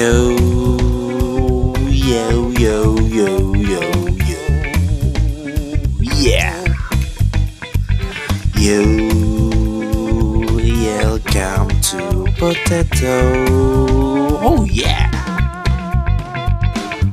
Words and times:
Yo, 0.00 0.30
yo, 1.90 2.48
yo, 2.56 2.96
yo, 2.96 3.52
yo, 3.52 3.82
yo. 4.16 4.40
Yeah. 6.14 6.56
Yo, 8.56 8.80
welcome 10.56 11.68
to 11.82 12.24
Potato. 12.38 13.12
Oh 14.40 14.64
yeah. 14.70 15.10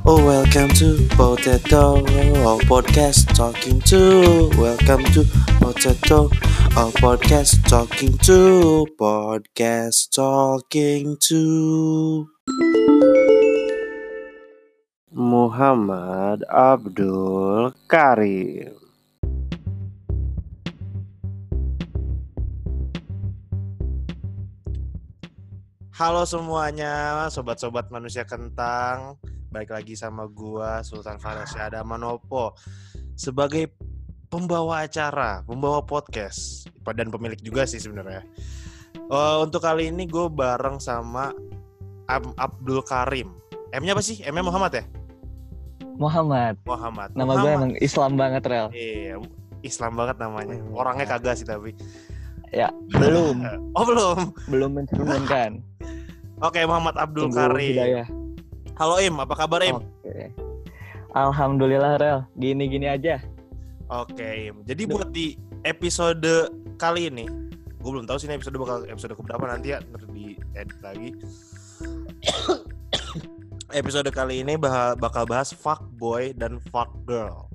Oh, 0.05 0.23
welcome 0.25 0.69
to 0.79 1.09
Potato 1.09 2.05
oh, 2.07 2.57
Podcast 2.71 3.35
Talking 3.35 3.81
to. 3.81 4.49
Welcome 4.57 5.03
to 5.11 5.25
Potato 5.59 6.29
oh, 6.77 6.91
Podcast 6.95 7.67
Talking 7.67 8.17
to. 8.19 8.87
Podcast 8.97 10.09
Talking 10.15 11.17
to. 11.27 12.36
Muhammad 15.07 16.43
Abdul 16.51 17.71
Karim. 17.87 18.75
Halo 25.95 26.27
semuanya, 26.27 27.23
sobat-sobat 27.31 27.87
manusia 27.87 28.27
kentang. 28.27 29.15
Balik 29.47 29.71
lagi 29.71 29.95
sama 29.95 30.27
gua 30.27 30.83
Sultan 30.83 31.23
Farasyada 31.23 31.87
Manopo 31.87 32.59
sebagai 33.15 33.71
pembawa 34.27 34.83
acara, 34.91 35.39
pembawa 35.47 35.87
podcast 35.87 36.67
dan 36.83 37.07
pemilik 37.07 37.39
juga 37.39 37.63
sih 37.63 37.79
sebenarnya. 37.79 38.27
Eh, 39.07 39.37
untuk 39.39 39.63
kali 39.63 39.87
ini 39.87 40.03
gue 40.03 40.27
bareng 40.27 40.83
sama 40.83 41.31
Am- 42.11 42.35
Abdul 42.35 42.83
Karim. 42.83 43.46
M-nya 43.75 43.91
apa 43.91 44.03
sih? 44.03 44.23
M-nya 44.23 44.43
Muhammad 44.47 44.71
ya? 44.79 44.83
Muhammad. 45.97 46.55
Muhammad. 46.63 47.09
Nama 47.17 47.33
gue 47.41 47.51
emang 47.51 47.73
Islam 47.81 48.15
banget, 48.15 48.43
Rel. 48.47 48.67
Iya, 48.71 49.17
Islam 49.65 49.97
banget 49.97 50.15
namanya. 50.21 50.55
Hmm. 50.55 50.71
Orangnya 50.77 51.05
kagak 51.09 51.35
sih 51.41 51.47
tapi. 51.47 51.73
Ya, 52.53 52.71
belum. 52.95 53.43
Oh 53.77 53.83
belum. 53.83 54.33
belum 54.47 54.71
mencerminkan. 54.77 55.59
Oke, 56.47 56.61
Muhammad 56.69 56.95
Abdul 56.95 57.27
Tunggu 57.27 57.37
Karim. 57.49 57.75
hidayah. 57.75 58.07
Halo 58.77 59.01
Im, 59.01 59.17
apa 59.17 59.33
kabar 59.33 59.61
Im? 59.65 59.81
Oke. 59.81 60.29
Alhamdulillah, 61.17 61.97
Rel. 61.97 62.19
Gini-gini 62.37 62.85
aja. 62.85 63.17
Oke, 63.89 64.53
Im. 64.53 64.61
Jadi 64.69 64.85
buat 64.85 65.09
di 65.09 65.33
episode 65.65 66.53
kali 66.77 67.09
ini, 67.09 67.25
gue 67.81 67.89
belum 67.89 68.05
tahu 68.05 68.21
sih 68.21 68.29
ini 68.29 68.37
episode 68.37 68.53
bakal 68.61 68.85
episode 68.85 69.17
keberapa 69.17 69.49
nanti 69.49 69.73
ya, 69.73 69.81
ntar 69.81 70.05
di 70.13 70.37
edit 70.53 70.77
lagi. 70.85 71.09
Episode 73.69 74.07
kali 74.09 74.41
ini 74.41 74.55
bakal 74.95 75.23
bahas 75.23 75.51
fuck 75.51 75.83
boy 75.93 76.31
dan 76.31 76.59
fuck 76.69 76.91
girl. 77.03 77.47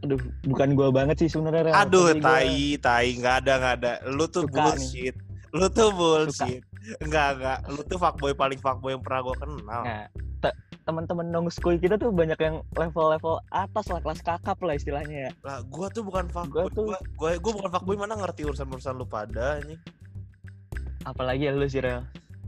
Aduh, 0.00 0.20
bukan 0.44 0.76
gua 0.76 0.88
banget 0.90 1.24
sih 1.24 1.30
sebenarnya. 1.32 1.72
Aduh, 1.72 2.12
Tapi 2.12 2.20
gua- 2.20 2.26
tai, 2.36 2.58
tai, 2.78 3.08
nggak 3.16 3.36
ada, 3.42 3.52
nggak 3.56 3.74
ada. 3.76 3.92
Lu 4.06 4.24
tuh 4.26 4.44
Suka 4.44 4.52
nih. 4.52 4.62
bullshit. 4.62 5.16
Lu 5.50 5.66
tuh 5.68 5.88
bullshit. 5.90 6.62
Enggak, 7.00 7.28
enggak. 7.34 7.58
Lu 7.66 7.80
tuh 7.82 7.96
fuckboy 7.96 8.32
paling 8.32 8.60
fuckboy 8.60 8.92
yang 8.92 9.02
pernah 9.02 9.20
gue 9.24 9.34
kenal. 9.36 9.82
Nah, 9.82 10.04
te- 10.38 10.54
teman-teman 10.84 11.26
nong 11.26 11.48
school 11.50 11.74
kita 11.74 11.96
tuh 11.96 12.14
banyak 12.14 12.38
yang 12.38 12.62
level-level 12.70 13.42
atas 13.50 13.90
lah, 13.90 13.98
kelas 13.98 14.20
kakap 14.20 14.54
lah 14.60 14.76
istilahnya 14.76 15.18
ya. 15.26 15.30
Lah, 15.42 15.58
gua 15.66 15.88
tuh 15.88 16.04
bukan 16.04 16.28
fuckboy. 16.28 16.62
Gua 16.62 16.70
tuh- 16.70 16.86
Gua, 16.86 16.98
gua, 17.16 17.30
gua 17.40 17.52
bukan 17.56 17.70
fuckboy 17.72 17.96
mana 17.96 18.14
ngerti 18.14 18.44
urusan-urusan 18.44 18.94
lu 18.94 19.08
pada 19.08 19.58
nih. 19.64 19.80
Apalagi 21.02 21.48
lu 21.48 21.66
sih, 21.66 21.80
Rel. 21.80 22.06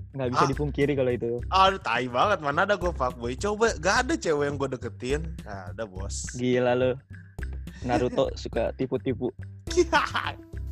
Nggak 0.09 0.29
bisa 0.33 0.45
Ah. 0.45 0.51
dipungkiri 0.51 0.93
kalau 0.95 1.13
itu. 1.13 1.31
Aduh, 1.49 1.79
tai 1.79 2.09
banget. 2.09 2.39
Mana 2.41 2.65
ada 2.65 2.75
gue 2.75 2.89
fuckboy. 2.91 3.35
Coba, 3.35 3.77
gak 3.77 3.97
ada 4.09 4.15
cewek 4.15 4.45
yang 4.45 4.57
gue 4.57 4.69
deketin. 4.73 5.21
Nah, 5.43 5.69
ada 5.69 5.85
bos. 5.85 6.25
Gila 6.33 6.73
lu. 6.73 6.91
Naruto 7.85 8.33
suka 8.35 8.73
tipu-tipu. 8.75 9.29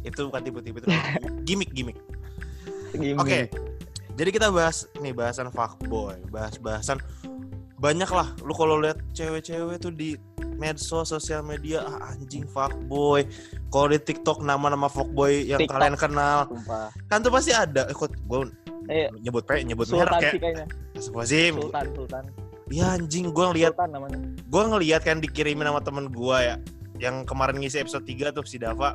itu 0.03 0.21
bukan 0.23 0.41
tipu-tipu. 0.41 0.77
Itu 0.81 0.89
gimmick-gimmick. 1.45 1.99
Gini. 2.93 3.15
Oke. 3.15 3.51
Jadi 4.17 4.31
kita 4.31 4.49
bahas 4.49 4.89
nih 4.97 5.13
bahasan 5.13 5.53
fuckboy. 5.53 6.17
Bahas-bahasan 6.27 6.97
banyak 7.77 8.09
lah. 8.09 8.33
Lu 8.41 8.57
kalau 8.57 8.81
lihat 8.81 8.97
cewek-cewek 9.13 9.77
tuh 9.79 9.93
di 9.93 10.17
medsos, 10.57 11.13
sosial 11.13 11.45
media, 11.45 11.85
ah, 11.85 12.09
anjing 12.09 12.49
fuckboy. 12.49 13.29
Kalau 13.69 13.87
di 13.87 14.01
TikTok 14.01 14.41
nama-nama 14.41 14.89
fuckboy 14.89 15.45
yang 15.45 15.61
TikTok. 15.61 15.77
kalian 15.77 15.95
kenal, 15.95 16.49
Sumpah. 16.49 16.89
kan 17.07 17.21
tuh 17.21 17.29
pasti 17.29 17.53
ada. 17.53 17.85
Eh, 17.85 17.93
kok 17.93 18.09
gue 18.17 18.41
Eh, 18.87 19.09
nyebut 19.19 19.43
pe, 19.43 19.61
nyebut 19.61 19.85
Sultan 19.85 20.07
merek 20.09 20.21
sih 20.25 20.39
kayak 20.39 20.41
kayaknya. 20.41 20.67
Astagfirullahaladzim. 20.93 21.55
Sultan, 21.57 21.87
Sultan. 21.93 22.25
Iya 22.67 22.87
anjing, 22.93 23.25
gue 23.29 23.45
ngeliat 23.47 23.73
gue 24.45 24.63
ngeliat 24.65 25.01
kan 25.01 25.19
dikirimin 25.19 25.65
sama 25.65 25.79
temen 25.81 26.07
gue 26.09 26.37
ya 26.37 26.57
yang 26.99 27.23
kemarin 27.23 27.57
ngisi 27.57 27.79
episode 27.79 28.03
3 28.03 28.33
tuh 28.33 28.43
si 28.43 28.57
Dava 28.57 28.91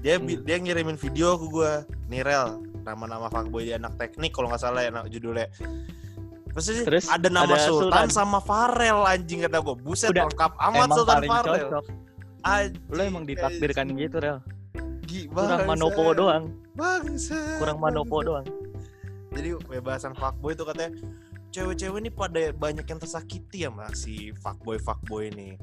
dia 0.00 0.16
Hmm. 0.16 0.26
dia 0.42 0.56
ngirimin 0.56 0.96
video 0.96 1.34
ke 1.34 1.46
gue 1.46 1.70
Nirel 2.08 2.58
nama-nama 2.82 3.28
fuckboy 3.28 3.62
di 3.62 3.72
anak 3.72 3.94
teknik 3.94 4.30
kalau 4.30 4.48
nggak 4.48 4.58
salah 4.58 4.82
ya 4.82 4.90
judulnya 5.04 5.46
sih, 6.56 6.82
Terus 6.82 7.06
ada 7.06 7.26
nama 7.28 7.46
ada 7.48 7.58
Sultan, 7.60 7.90
Sultan. 7.90 8.08
sama 8.10 8.38
Farel 8.38 9.02
anjing 9.04 9.42
kata 9.42 9.58
gue 9.60 9.76
buset 9.76 10.10
Udah, 10.10 10.26
lengkap 10.26 10.52
amat 10.56 10.88
Sultan 10.92 11.20
Farel 11.24 11.54
cocok. 11.60 11.84
Anjing, 12.42 12.82
Lu 12.88 13.00
emang 13.00 13.24
ditakdirkan 13.24 13.86
gitu, 13.92 14.16
Rel. 14.18 14.38
gi- 15.04 15.26
Kurang 15.26 15.62
manopo 15.64 16.10
doang. 16.10 16.44
bangsa, 16.72 17.38
Kurang 17.56 17.78
manopo 17.78 18.18
doang. 18.20 18.46
Jadi 19.34 19.48
bebasan 19.60 20.14
fuckboy 20.14 20.52
itu 20.52 20.62
katanya 20.62 20.90
cewek-cewek 21.50 21.98
ini 22.00 22.10
pada 22.10 22.40
banyak 22.50 22.82
yang 22.82 22.98
tersakiti 22.98 23.62
ya 23.62 23.70
mas 23.70 23.94
si 24.00 24.34
fuckboy 24.36 24.74
fuckboy 24.76 25.28
ini 25.28 25.54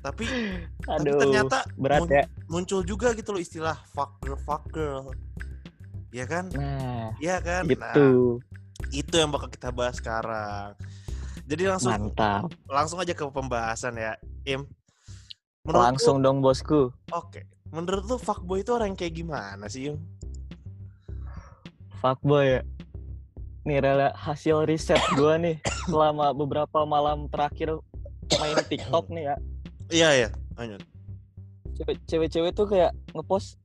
tapi 0.00 0.26
Aduh. 0.88 1.14
ternyata 1.16 1.62
berat 1.74 2.00
mun- 2.00 2.10
ya. 2.12 2.24
muncul 2.46 2.82
juga 2.82 3.10
gitu 3.12 3.30
loh 3.30 3.38
istilah 3.38 3.78
fuck 3.88 4.18
girl 4.20 4.34
fuck 4.36 4.62
girl 4.68 5.10
ya 6.10 6.22
kan 6.24 6.50
Nah, 6.50 7.14
Iya 7.18 7.38
kan 7.38 7.62
nah 7.72 7.94
gitu. 7.94 8.38
itu 8.92 9.14
yang 9.14 9.30
bakal 9.30 9.48
kita 9.48 9.70
bahas 9.70 9.96
sekarang 9.96 10.74
jadi 11.44 11.72
langsung 11.72 11.90
Mantap. 11.92 12.50
langsung 12.66 12.98
aja 12.98 13.10
ke 13.10 13.24
pembahasan 13.24 13.94
ya 13.94 14.14
im 14.44 14.66
menurut 15.62 15.82
Langsung 15.84 16.18
dong, 16.18 16.42
Bosku. 16.42 16.90
lu- 16.90 16.94
oke 17.12 17.42
menurut 17.70 18.02
lu 18.04 18.16
fuckboy 18.16 18.60
itu 18.60 18.70
orang 18.70 18.90
yang 18.90 18.98
kayak 18.98 19.14
gimana 19.16 19.66
sih 19.66 19.88
im 19.88 19.98
Fuckboy 22.02 22.58
ya. 22.58 22.60
Nih 23.62 23.78
rela 23.78 24.10
hasil 24.12 24.66
riset 24.66 24.98
gua 25.14 25.38
nih 25.38 25.62
selama 25.86 26.34
beberapa 26.34 26.82
malam 26.82 27.30
terakhir 27.30 27.78
main 28.34 28.58
TikTok 28.66 29.06
nih 29.08 29.24
ya. 29.24 29.36
iya 29.92 30.08
iya 30.16 30.28
lanjut 30.56 30.80
Cewek- 31.74 32.02
Cewek-cewek 32.06 32.52
tuh 32.52 32.66
kayak 32.66 32.90
ngepost 33.12 33.60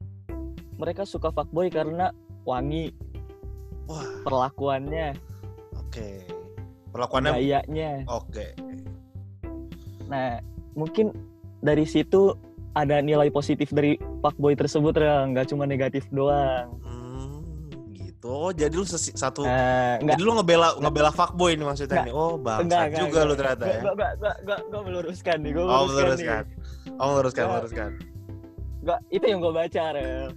mereka 0.76 1.02
suka 1.02 1.32
fuckboy 1.32 1.68
karena 1.68 2.12
wangi 2.44 2.92
wah 3.88 4.04
perlakuannya, 4.22 5.16
oke 5.74 6.08
perlakuannya 6.92 7.32
gayanya. 7.34 8.04
oke 8.06 8.46
Nah, 10.08 10.40
mungkin 10.72 11.12
dari 11.60 11.84
situ 11.84 12.32
ada 12.72 13.00
nilai 13.00 13.28
positif 13.28 13.72
dari 13.72 13.96
fuckboy 14.22 14.54
tersebut 14.54 14.94
Rel, 14.94 15.32
nggak 15.32 15.50
cuma 15.50 15.64
negatif 15.64 16.08
doang. 16.10 16.76
Gitu 18.18 18.28
Oh, 18.28 18.50
jadi 18.50 18.74
lu 18.74 18.82
sesi- 18.82 19.14
satu 19.14 19.46
Nah, 19.46 20.02
nggak 20.02 20.18
jadi 20.18 20.22
lu 20.22 20.32
ngebela 20.34 20.68
ngebela 20.76 21.12
fuckboy 21.12 21.54
nih 21.54 21.64
maksudnya 21.64 21.94
Nggak. 21.94 22.06
nih 22.08 22.14
oh 22.14 22.30
Enggak, 22.32 22.44
bangsa 22.44 22.66
enggak, 22.66 22.90
juga 22.98 23.06
enggak. 23.14 23.24
lu 23.24 23.34
ternyata 23.36 23.64
ya 23.64 23.80
Gua, 23.80 23.94
gua, 23.94 24.10
gua, 24.16 24.34
gua, 24.44 24.58
gua 24.68 24.82
meluruskan 24.84 25.38
nih, 25.38 25.52
gua 25.54 25.64
oh 25.64 25.68
meluruskan, 25.68 25.94
meluruskan 25.94 26.44
nih. 26.44 26.96
oh 26.96 27.08
meluruskan 27.08 27.38
Nggak. 27.40 27.54
meluruskan 27.54 27.92
Gua, 28.78 28.98
itu 29.10 29.26
yang 29.28 29.40
gua 29.40 29.52
baca, 29.54 29.84
Rel. 29.92 30.28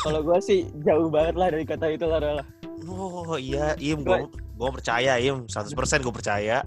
Kalau 0.00 0.20
gua 0.20 0.38
sih 0.38 0.66
jauh 0.82 1.06
banget 1.06 1.34
lah 1.34 1.48
dari 1.48 1.62
kata 1.62 1.86
itu 1.88 2.04
lah, 2.04 2.18
Rel. 2.18 2.38
Oh 2.84 3.36
iya, 3.36 3.76
Im, 3.76 4.00
gue 4.00 4.18
gue 4.28 4.70
percaya 4.72 5.14
Im, 5.16 5.46
100% 5.46 5.76
gue 6.00 6.10
percaya. 6.10 6.64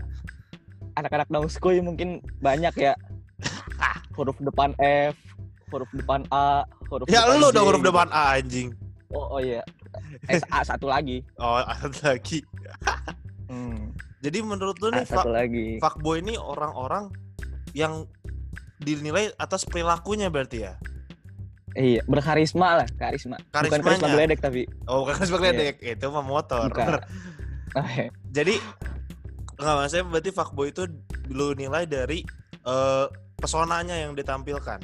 Anak-anak 0.94 1.28
down 1.28 1.48
school 1.48 1.76
mungkin 1.82 2.24
banyak 2.40 2.72
ya. 2.78 2.94
huruf 4.16 4.38
depan 4.40 4.72
F, 4.78 5.18
huruf 5.68 5.90
depan 5.92 6.24
A, 6.30 6.64
huruf 6.88 7.08
Ya 7.08 7.26
depan 7.26 7.40
lu 7.40 7.48
dong 7.50 7.66
huruf 7.66 7.82
depan 7.82 8.08
A 8.08 8.38
anjing. 8.38 8.72
Oh, 9.10 9.36
oh 9.36 9.42
iya. 9.42 9.66
SA 10.28 10.76
satu 10.76 10.88
lagi. 10.90 11.24
Oh, 11.38 11.60
ada 11.66 12.16
lagi. 12.16 12.42
Hmm, 13.52 13.92
Jadi 14.24 14.40
menurut 14.46 14.80
lu 14.80 14.94
nih 14.94 15.04
satu 15.04 15.28
fuck, 15.28 15.36
lagi. 15.36 15.68
fuckboy 15.82 16.24
ini 16.24 16.40
orang-orang 16.40 17.12
yang 17.76 18.08
dinilai 18.80 19.32
atas 19.38 19.68
perilakunya 19.68 20.32
berarti 20.32 20.66
ya? 20.66 20.74
Iya, 21.72 22.04
berkarisma 22.04 22.84
lah, 22.84 22.88
karisma. 23.00 23.40
Bukan 23.52 23.80
karisma 23.80 24.08
geledek 24.12 24.40
tapi. 24.44 24.68
Oh, 24.88 25.04
bukan 25.08 25.24
karisma 25.24 25.38
geledek, 25.40 25.80
itu 25.80 26.06
mah 26.12 26.26
motor. 26.26 26.68
Bukan. 26.70 27.00
Iya. 27.72 28.12
Jadi 28.36 28.60
nggak 29.56 29.76
maksudnya 29.80 30.04
berarti 30.12 30.32
fuckboy 30.36 30.76
itu 30.76 30.84
lu 31.32 31.56
nilai 31.56 31.88
dari 31.88 32.20
eh, 32.68 33.06
pesonanya 33.40 33.96
yang 33.96 34.12
ditampilkan. 34.12 34.84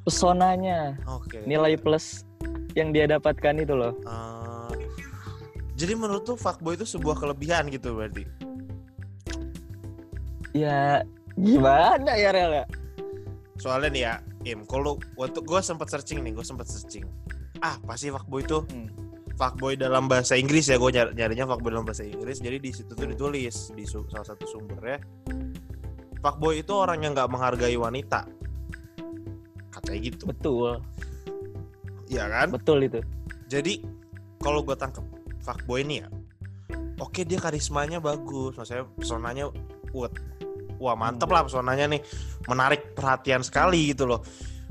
Pesonanya, 0.00 0.96
Oke. 1.04 1.44
nilai 1.44 1.76
plus 1.76 2.24
yang 2.76 2.92
dia 2.92 3.08
dapatkan 3.08 3.56
itu 3.58 3.72
loh. 3.72 3.96
Eh, 4.04 4.72
Jadi 5.76 5.92
menurut 5.92 6.24
tuh 6.24 6.36
fuckboy 6.36 6.72
itu 6.72 6.84
sebuah 6.84 7.16
kelebihan 7.16 7.68
gitu 7.68 7.92
berarti. 7.92 8.24
Ya 10.52 11.04
gimana 11.36 12.16
ya 12.16 12.32
Rel 12.32 12.52
ya? 12.54 12.66
Soalnya 13.56 13.88
nih 13.92 14.02
ya, 14.02 14.14
Im, 14.46 14.60
kalau 14.64 14.96
waktu 15.16 15.40
gue 15.40 15.60
sempat 15.60 15.88
searching 15.88 16.20
nih, 16.20 16.32
gue 16.32 16.44
sempat 16.44 16.64
searching. 16.64 17.04
Ah, 17.60 17.76
pasti 17.84 18.08
fuckboy 18.08 18.40
itu 18.40 18.64
Hmm. 18.64 18.88
fuckboy 19.36 19.76
dalam 19.76 20.08
bahasa 20.08 20.32
Inggris 20.32 20.68
ya, 20.68 20.76
gue 20.76 20.90
nyar 20.92 21.12
nyarinya 21.12 21.44
fuckboy 21.44 21.72
dalam 21.72 21.84
bahasa 21.84 22.04
Inggris. 22.04 22.40
Jadi 22.40 22.56
di 22.56 22.70
situ 22.72 22.92
tuh 22.92 23.04
ditulis 23.04 23.72
di 23.72 23.84
su- 23.84 24.08
salah 24.08 24.24
satu 24.24 24.44
sumbernya, 24.48 25.00
fuckboy 26.20 26.60
itu 26.60 26.72
orang 26.72 27.04
yang 27.04 27.12
nggak 27.12 27.28
menghargai 27.28 27.76
wanita. 27.76 28.24
Katanya 29.68 30.00
gitu, 30.00 30.24
Betul, 30.32 30.80
ya 32.06 32.26
kan? 32.30 32.52
betul 32.54 32.82
itu. 32.82 33.00
Jadi 33.46 33.82
kalau 34.42 34.62
gue 34.62 34.74
tangkep 34.74 35.02
fuckboy 35.42 35.82
ini 35.86 36.02
ya, 36.02 36.08
oke 36.98 37.22
dia 37.22 37.38
karismanya 37.38 38.02
bagus, 38.02 38.58
maksudnya 38.58 38.86
pesonanya 38.98 39.50
kuat. 39.94 40.12
Wah 40.76 40.92
mantep 40.92 41.30
lah 41.32 41.46
pesonanya 41.46 41.88
nih, 41.88 42.02
menarik 42.50 42.92
perhatian 42.92 43.40
sekali 43.40 43.96
gitu 43.96 44.04
loh. 44.04 44.20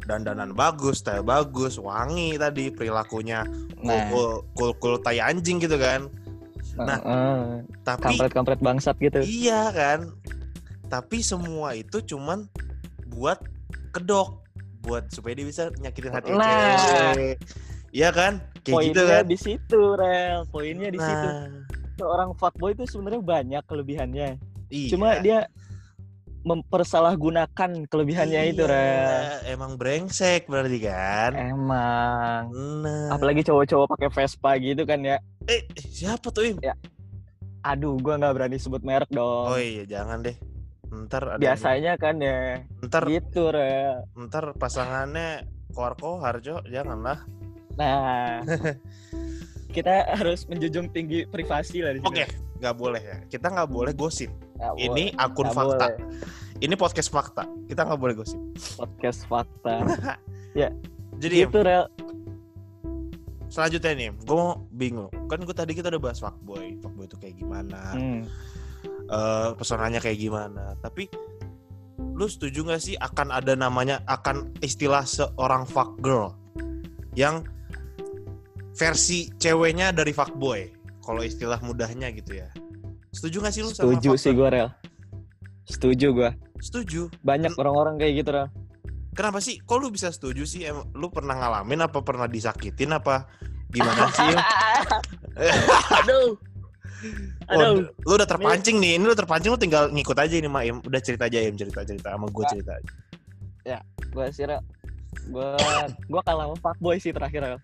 Dandanan 0.05 0.53
bagus, 0.53 1.01
style 1.01 1.25
bagus, 1.25 1.81
wangi 1.81 2.37
tadi 2.37 2.69
perilakunya 2.69 3.41
Nah, 3.85 4.09
cool, 4.09 4.31
cool, 4.57 4.71
cool 4.81 4.95
tai 4.97 5.21
anjing 5.21 5.61
gitu 5.61 5.77
kan. 5.77 6.09
nah, 6.75 6.99
eh, 6.99 7.63
Tapi 7.85 8.19
kampret-kampret 8.19 8.59
bangsat 8.59 8.99
gitu. 8.99 9.23
iya 9.23 9.71
kan, 9.71 10.11
tapi 10.91 11.23
semua 11.23 11.71
itu 11.71 12.03
cuman 12.03 12.51
buat 13.07 13.39
kedok, 13.95 14.43
buat 14.85 15.03
supaya 15.09 15.33
dia 15.33 15.43
bisa 15.43 15.73
nyakitin 15.75 16.11
hati 16.11 16.29
Nah. 16.29 16.77
cewek. 17.11 17.35
Iya 17.89 18.09
kan? 18.11 18.33
Kayak 18.61 18.75
Poinnya 18.75 18.91
gitu 18.91 19.01
kan. 19.07 19.23
di 19.25 19.37
situ, 19.37 19.81
Rel. 19.93 20.39
Poinnya 20.47 20.89
di 20.89 20.99
situ. 20.99 21.27
Nah, 21.27 21.47
Seorang 21.95 22.29
fuckboy 22.33 22.71
itu 22.71 22.83
sebenarnya 22.85 23.21
banyak 23.21 23.63
kelebihannya. 23.63 24.29
iya. 24.67 24.89
Cuma 24.89 25.15
dia 25.17 25.47
mempersalahgunakan 26.45 27.87
kelebihannya 27.87 28.41
itu, 28.47 28.63
Iya, 28.63 28.69
Rel. 28.69 29.23
Emang 29.49 29.75
brengsek 29.75 30.45
berarti 30.45 30.77
kan? 30.79 31.31
Emang. 31.33 32.51
Nah. 32.81 33.09
Apalagi 33.09 33.41
cowok-cowok 33.41 33.87
pakai 33.91 34.09
Vespa 34.11 34.51
gitu 34.57 34.83
kan 34.83 35.01
ya. 35.01 35.17
Eh, 35.45 35.65
siapa 35.79 36.29
tuh 36.29 36.45
Im? 36.47 36.57
Aduh, 37.63 37.97
gua 37.97 38.13
nggak 38.15 38.33
berani 38.33 38.57
sebut 38.57 38.81
merek 38.81 39.09
Oh 39.11 39.49
dong. 39.49 39.57
iya, 39.57 39.83
jangan 39.87 40.21
deh. 40.21 40.37
Ntar 40.95 41.35
ada 41.35 41.41
Biasanya 41.41 41.99
kan 41.99 42.15
ya. 42.17 42.63
ntar 42.79 43.03
Gitu, 43.05 43.43
Rel. 43.45 44.07
ntar 44.15 44.55
pasangannya 44.55 45.43
koar 45.71 45.93
kohar, 45.93 46.39
Jo. 46.39 46.63
Janganlah. 46.63 47.27
Nah, 47.75 48.39
kita 49.75 50.15
harus 50.15 50.47
menjunjung 50.47 50.87
tinggi 50.89 51.27
privasi 51.27 51.83
lah 51.83 51.91
di 51.91 51.99
sini. 51.99 52.07
Oke, 52.07 52.23
nggak 52.57 52.75
boleh 52.75 53.01
ya. 53.01 53.17
Kita 53.27 53.51
nggak 53.51 53.67
boleh 53.67 53.91
gosip. 53.91 54.31
Nggak 54.55 54.71
Ini 54.77 54.87
boleh, 55.11 55.19
akun 55.19 55.43
nggak 55.43 55.53
fakta. 55.53 55.85
boleh. 55.85 55.97
Ini 56.55 56.73
podcast 56.75 57.09
fakta. 57.11 57.43
Kita 57.67 57.81
nggak 57.83 57.99
boleh 57.99 58.15
gosip. 58.15 58.39
Podcast 58.79 59.27
fakta. 59.27 59.83
Jadi 61.19 61.35
Im, 61.37 61.47
Gitu, 61.47 61.59
Rel. 61.59 61.83
selanjutnya 63.45 63.91
nih, 63.93 64.09
gue 64.17 64.35
mau 64.35 64.63
bingung. 64.69 65.11
Kan 65.27 65.43
gue 65.43 65.51
tadi 65.51 65.71
kita 65.71 65.87
udah 65.87 66.01
bahas 66.01 66.19
fuckboy. 66.19 66.79
Fuckboy 66.79 67.05
itu 67.05 67.17
kayak 67.17 67.35
gimana? 67.35 67.91
Hmm. 67.91 68.23
Eh, 69.09 69.49
pesonanya 69.57 69.99
kayak 70.01 70.19
gimana. 70.19 70.75
Tapi 70.79 71.09
lu 72.15 72.27
setuju 72.27 72.67
gak 72.67 72.81
sih 72.83 72.95
akan 72.99 73.31
ada 73.31 73.55
namanya 73.55 74.03
akan 74.07 74.51
istilah 74.59 75.03
seorang 75.07 75.63
fuck 75.67 75.95
girl 76.03 76.35
yang 77.15 77.43
versi 78.75 79.31
ceweknya 79.39 79.95
dari 79.95 80.11
fuckboy 80.11 80.67
kalau 81.03 81.23
istilah 81.23 81.59
mudahnya 81.63 82.11
gitu 82.11 82.39
ya. 82.39 82.49
Setuju 83.15 83.47
gak 83.47 83.53
sih 83.55 83.63
lu 83.63 83.71
sama 83.71 83.95
Setuju 83.95 84.09
fuck 84.11 84.19
sih 84.19 84.31
gue, 84.35 84.47
Rel. 84.51 84.69
Setuju 85.65 86.07
gue. 86.11 86.29
Setuju. 86.59 87.01
Banyak 87.23 87.55
orang-orang 87.55 87.95
kayak 87.95 88.13
gitu, 88.23 88.29
Rel. 88.35 88.47
Kenapa 89.15 89.39
sih? 89.39 89.63
Kok 89.63 89.77
lu 89.79 89.87
bisa 89.95 90.11
setuju 90.11 90.43
sih? 90.43 90.67
Em, 90.67 90.83
lu 90.91 91.07
pernah 91.07 91.39
ngalamin 91.39 91.87
apa 91.87 92.03
pernah 92.03 92.27
disakitin 92.27 92.91
apa 92.99 93.31
gimana 93.71 94.11
sih? 94.11 94.35
Im? 96.03 96.35
Aduh. 97.51 97.85
Oh, 97.85 98.07
lu 98.07 98.13
udah 98.17 98.27
terpancing 98.27 98.77
nih. 98.81 98.97
Ini 98.97 99.03
lu 99.05 99.15
terpancing 99.15 99.51
lu 99.53 99.59
tinggal 99.59 99.91
ngikut 99.91 100.17
aja 100.17 100.35
ini, 100.35 100.49
Maim. 100.49 100.81
Udah 100.81 101.01
cerita 101.03 101.29
aja, 101.29 101.39
Im, 101.43 101.55
cerita-cerita 101.55 102.13
sama 102.13 102.27
gue 102.27 102.35
Nggak. 102.39 102.51
cerita 102.51 102.71
aja. 102.75 103.77
Gue 104.13 104.25
sih. 104.31 104.45
Gue 105.31 105.47
gue 106.09 106.21
kalah 106.25 106.45
sama 106.49 106.57
fuckboy 106.59 106.95
sih 106.99 107.11
terakhir. 107.13 107.57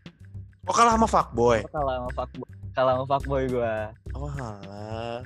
Oh, 0.70 0.76
kalah 0.76 0.94
sama 0.96 1.08
fuckboy. 1.10 1.60
Gua 1.66 1.74
kalah 1.74 1.96
sama 1.98 2.12
fuckboy. 2.14 2.50
Kalah 2.72 2.94
sama 2.96 3.06
fuckboy 3.10 3.44
gue. 3.50 3.74
Oh, 4.14 4.30
alah. 4.30 5.20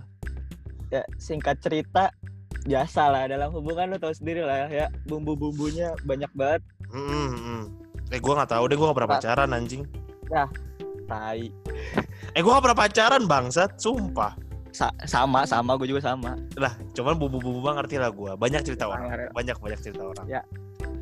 Ya, 0.93 1.01
singkat 1.19 1.59
cerita, 1.59 2.13
biasa 2.65 3.01
lah 3.13 3.23
dalam 3.29 3.53
hubungan 3.53 3.93
lo 3.93 3.97
tau 4.01 4.09
sendiri 4.09 4.41
lah 4.41 4.65
ya 4.73 4.89
bumbu-bumbunya 5.05 5.93
banyak 6.01 6.29
banget 6.33 6.61
Mm, 6.89 7.01
mm, 7.01 7.33
mm. 7.35 7.63
Eh 8.13 8.19
gue 8.21 8.33
gak 8.33 8.49
tahu 8.49 8.63
deh 8.69 8.77
gue 8.77 8.85
gak 8.87 8.97
pernah 8.97 9.11
Pak. 9.11 9.19
pacaran 9.21 9.49
anjing. 9.53 9.83
tai 11.05 11.49
Eh 12.35 12.43
gue 12.43 12.51
gak 12.51 12.61
pernah 12.61 12.75
pacaran 12.77 13.23
bangsat, 13.25 13.79
sumpah. 13.79 14.35
Sa- 14.69 14.91
sama 15.07 15.47
sama 15.47 15.79
gue 15.79 15.87
juga 15.87 16.03
sama 16.03 16.35
Lah, 16.59 16.75
cuman 16.91 17.15
bumbu-bumbu 17.15 17.63
bang 17.63 17.79
ngerti 17.79 17.95
lah 17.95 18.11
gue. 18.11 18.31
Banyak 18.35 18.59
cerita 18.61 18.91
orang, 18.91 19.07
ya. 19.07 19.31
banyak 19.31 19.55
banyak 19.55 19.79
cerita 19.79 20.03
orang. 20.03 20.27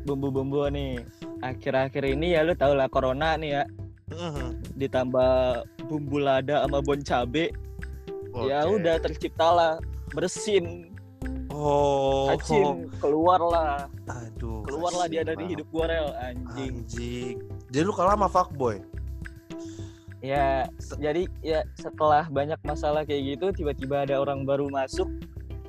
bumbu-bumbu 0.04 0.68
nih 0.68 1.00
akhir-akhir 1.40 2.04
ini 2.04 2.36
ya 2.36 2.44
lu 2.44 2.52
tau 2.52 2.76
lah 2.76 2.92
corona 2.92 3.40
nih 3.40 3.56
ya 3.56 3.62
Mhm. 4.12 4.76
ditambah 4.76 5.32
bumbu 5.88 6.20
lada 6.20 6.60
sama 6.60 6.84
bon 6.84 7.00
cabe 7.00 7.48
ya 8.44 8.68
Oke. 8.68 8.76
udah 8.78 9.00
terciptalah 9.00 9.80
bersin 10.12 10.92
Oh, 11.48 12.28
cacing 12.36 12.92
keluarlah 13.00 13.88
aduh. 14.04 14.60
keluarlah 14.68 15.08
dia 15.08 15.24
dari 15.24 15.48
hidup 15.48 15.72
gua 15.72 15.88
rel 15.88 16.12
anjing 16.20 16.84
Anjing. 16.84 17.36
Jadi 17.72 17.82
lu 17.82 17.96
kalah 17.96 18.12
sama 18.12 18.28
fuckboy. 18.28 18.84
Ya 20.24 20.64
jadi 20.96 21.28
ya 21.38 21.60
setelah 21.76 22.24
banyak 22.26 22.56
masalah 22.64 23.04
kayak 23.04 23.36
gitu 23.36 23.52
tiba-tiba 23.52 24.08
ada 24.08 24.16
orang 24.16 24.42
baru 24.42 24.66
masuk 24.66 25.04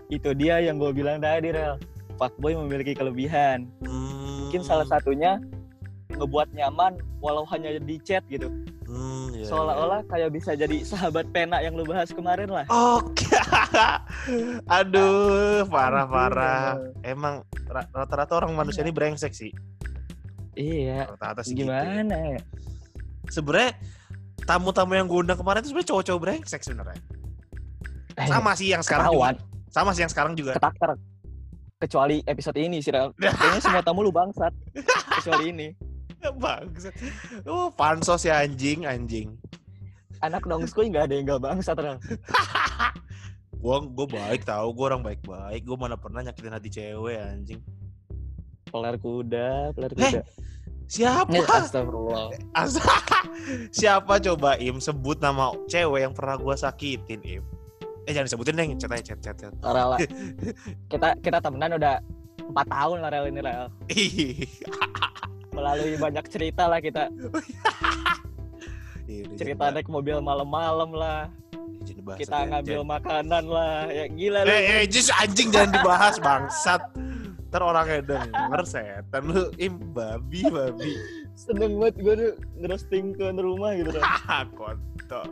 itu 0.07 0.31
dia 0.31 0.63
yang 0.63 0.79
gue 0.79 0.95
bilang 0.95 1.19
tadi 1.19 1.51
rel 1.51 1.75
fuckboy 2.15 2.55
memiliki 2.55 2.95
kelebihan 2.95 3.67
mungkin 3.83 4.55
Hmm. 4.55 4.63
salah 4.63 4.87
satunya 4.87 5.35
ngebuat 6.07 6.55
nyaman 6.55 6.95
walau 7.19 7.43
hanya 7.45 7.75
di 7.75 7.99
chat 7.99 8.23
gitu 8.25 8.47
Hmm, 8.85 9.33
iya, 9.33 9.43
seolah-olah 9.43 10.05
kayak 10.07 10.29
bisa 10.31 10.53
jadi 10.53 10.85
sahabat 10.85 11.27
pena 11.27 11.57
yang 11.57 11.73
lu 11.73 11.83
bahas 11.83 12.13
kemarin 12.13 12.47
lah 12.47 12.63
iya. 12.63 12.79
Oke. 12.95 13.27
aduh, 14.69 15.65
parah 15.67 16.05
Anjing, 16.05 16.13
parah. 16.13 16.69
emang. 17.01 17.01
Emang 17.01 17.35
ra- 17.65 17.89
rata-rata 17.91 18.37
orang 18.37 18.53
manusia 18.53 18.85
ini 18.85 18.93
brengsek 18.93 19.33
sih. 19.33 19.51
iya 20.53 21.09
Rata-rata 21.09 21.41
segitu. 21.41 21.65
gimana 21.65 22.15
ya 22.31 22.41
Sebenarnya 23.27 23.73
tamu-tamu 24.45 24.93
yang 24.93 25.05
gue 25.05 25.19
undang 25.19 25.37
kemarin 25.37 25.61
itu 25.61 25.73
sebenarnya 25.73 25.89
cowok-cowok 25.91 26.21
brengsek 26.21 26.61
sebenarnya. 26.61 26.97
Eh, 28.15 28.27
Sama 28.29 28.53
sih 28.53 28.71
yang 28.71 28.79
sekarang 28.79 29.09
ketahuan 29.09 29.35
juga. 29.35 29.73
Sama 29.73 29.89
sih 29.91 30.01
yang 30.01 30.11
sekarang 30.13 30.33
juga. 30.33 30.51
ketakar 30.55 30.91
kecuali 31.75 32.23
episode 32.23 32.55
ini 32.55 32.79
sih 32.79 32.89
kayaknya 33.19 33.59
semua 33.59 33.83
tamu 33.83 33.99
lu 34.01 34.09
bangsat 34.09 34.53
kecuali 35.19 35.51
ini 35.51 35.69
Bangsat. 36.25 36.89
Oh, 37.45 37.69
pansos 37.69 38.25
ya 38.25 38.41
anjing, 38.41 38.87
anjing. 38.87 39.29
anak 40.23 40.41
nongskoy 40.47 40.89
nggak 40.89 41.05
ada 41.05 41.13
yang 41.13 41.25
nggak 41.29 41.43
bangsat 41.43 41.77
Rel. 41.77 42.01
Gua 43.61 43.81
gua 43.81 44.07
baik 44.09 44.41
tahu, 44.41 44.73
gua 44.73 44.85
orang 44.89 45.05
baik-baik. 45.05 45.61
Gua 45.61 45.77
mana 45.77 45.97
pernah 45.97 46.25
nyakitin 46.25 46.53
hati 46.53 46.69
cewek 46.69 47.17
anjing. 47.19 47.61
pelar 48.65 48.97
kuda 48.97 49.69
pelar 49.71 49.91
Eh, 49.93 49.95
kuda 49.95 50.21
Siapa? 50.85 51.33
Ya, 51.33 51.41
astagfirullah 51.57 52.29
Asa- 52.53 53.01
Siapa 53.77 54.21
coba 54.21 54.57
Im 54.57 54.77
sebut 54.77 55.17
nama 55.17 55.53
cewek 55.65 56.05
yang 56.05 56.13
pernah 56.13 56.37
gua 56.37 56.53
sakitin 56.53 57.21
Im? 57.21 57.43
Eh 58.05 58.13
jangan 58.13 58.29
disebutin 58.29 58.53
deh, 58.53 58.69
chat 58.77 58.91
aja 58.93 59.01
chat 59.01 59.17
chat. 59.17 59.35
chat. 59.37 59.53
Rel 59.61 59.97
kita 60.93 61.17
kita 61.19 61.37
temenan 61.41 61.75
udah 61.75 61.95
empat 62.45 62.65
tahun 62.69 62.97
lah 63.01 63.09
Rel 63.09 63.25
ini 63.33 63.41
Rel 63.41 63.65
melalui 65.49 65.97
banyak 65.97 66.25
cerita 66.29 66.69
lah 66.69 66.77
kita 66.77 67.09
udah 67.09 67.41
cerita 69.37 69.71
naik 69.71 69.89
mobil 69.89 70.21
malam-malam 70.21 70.93
lah 70.93 71.29
bahasa 72.05 72.21
kita 72.21 72.37
ngambil 72.45 72.81
makanan 72.85 73.43
lah 73.49 73.89
ya 73.89 74.05
gila 74.09 74.39
lu 74.45 74.49
Eh, 74.49 74.61
eh, 74.61 74.83
jis 74.85 75.09
anjing 75.09 75.49
jangan 75.49 75.73
dibahas 75.73 76.21
bangsat. 76.21 76.81
Ntar 77.55 77.63
orangnya 77.65 78.03
denger 78.03 78.61
setan 78.67 79.31
lu 79.31 79.47
im 79.55 79.79
babi 79.95 80.43
babi. 80.45 80.91
seneng 81.35 81.79
banget 81.79 81.95
gue 81.97 82.13
tuh 82.17 82.31
ngerosting 82.57 83.15
tuan 83.15 83.39
rumah 83.39 83.71
gitu. 83.71 83.95
Haha, 83.95 84.43
kontol. 84.59 85.23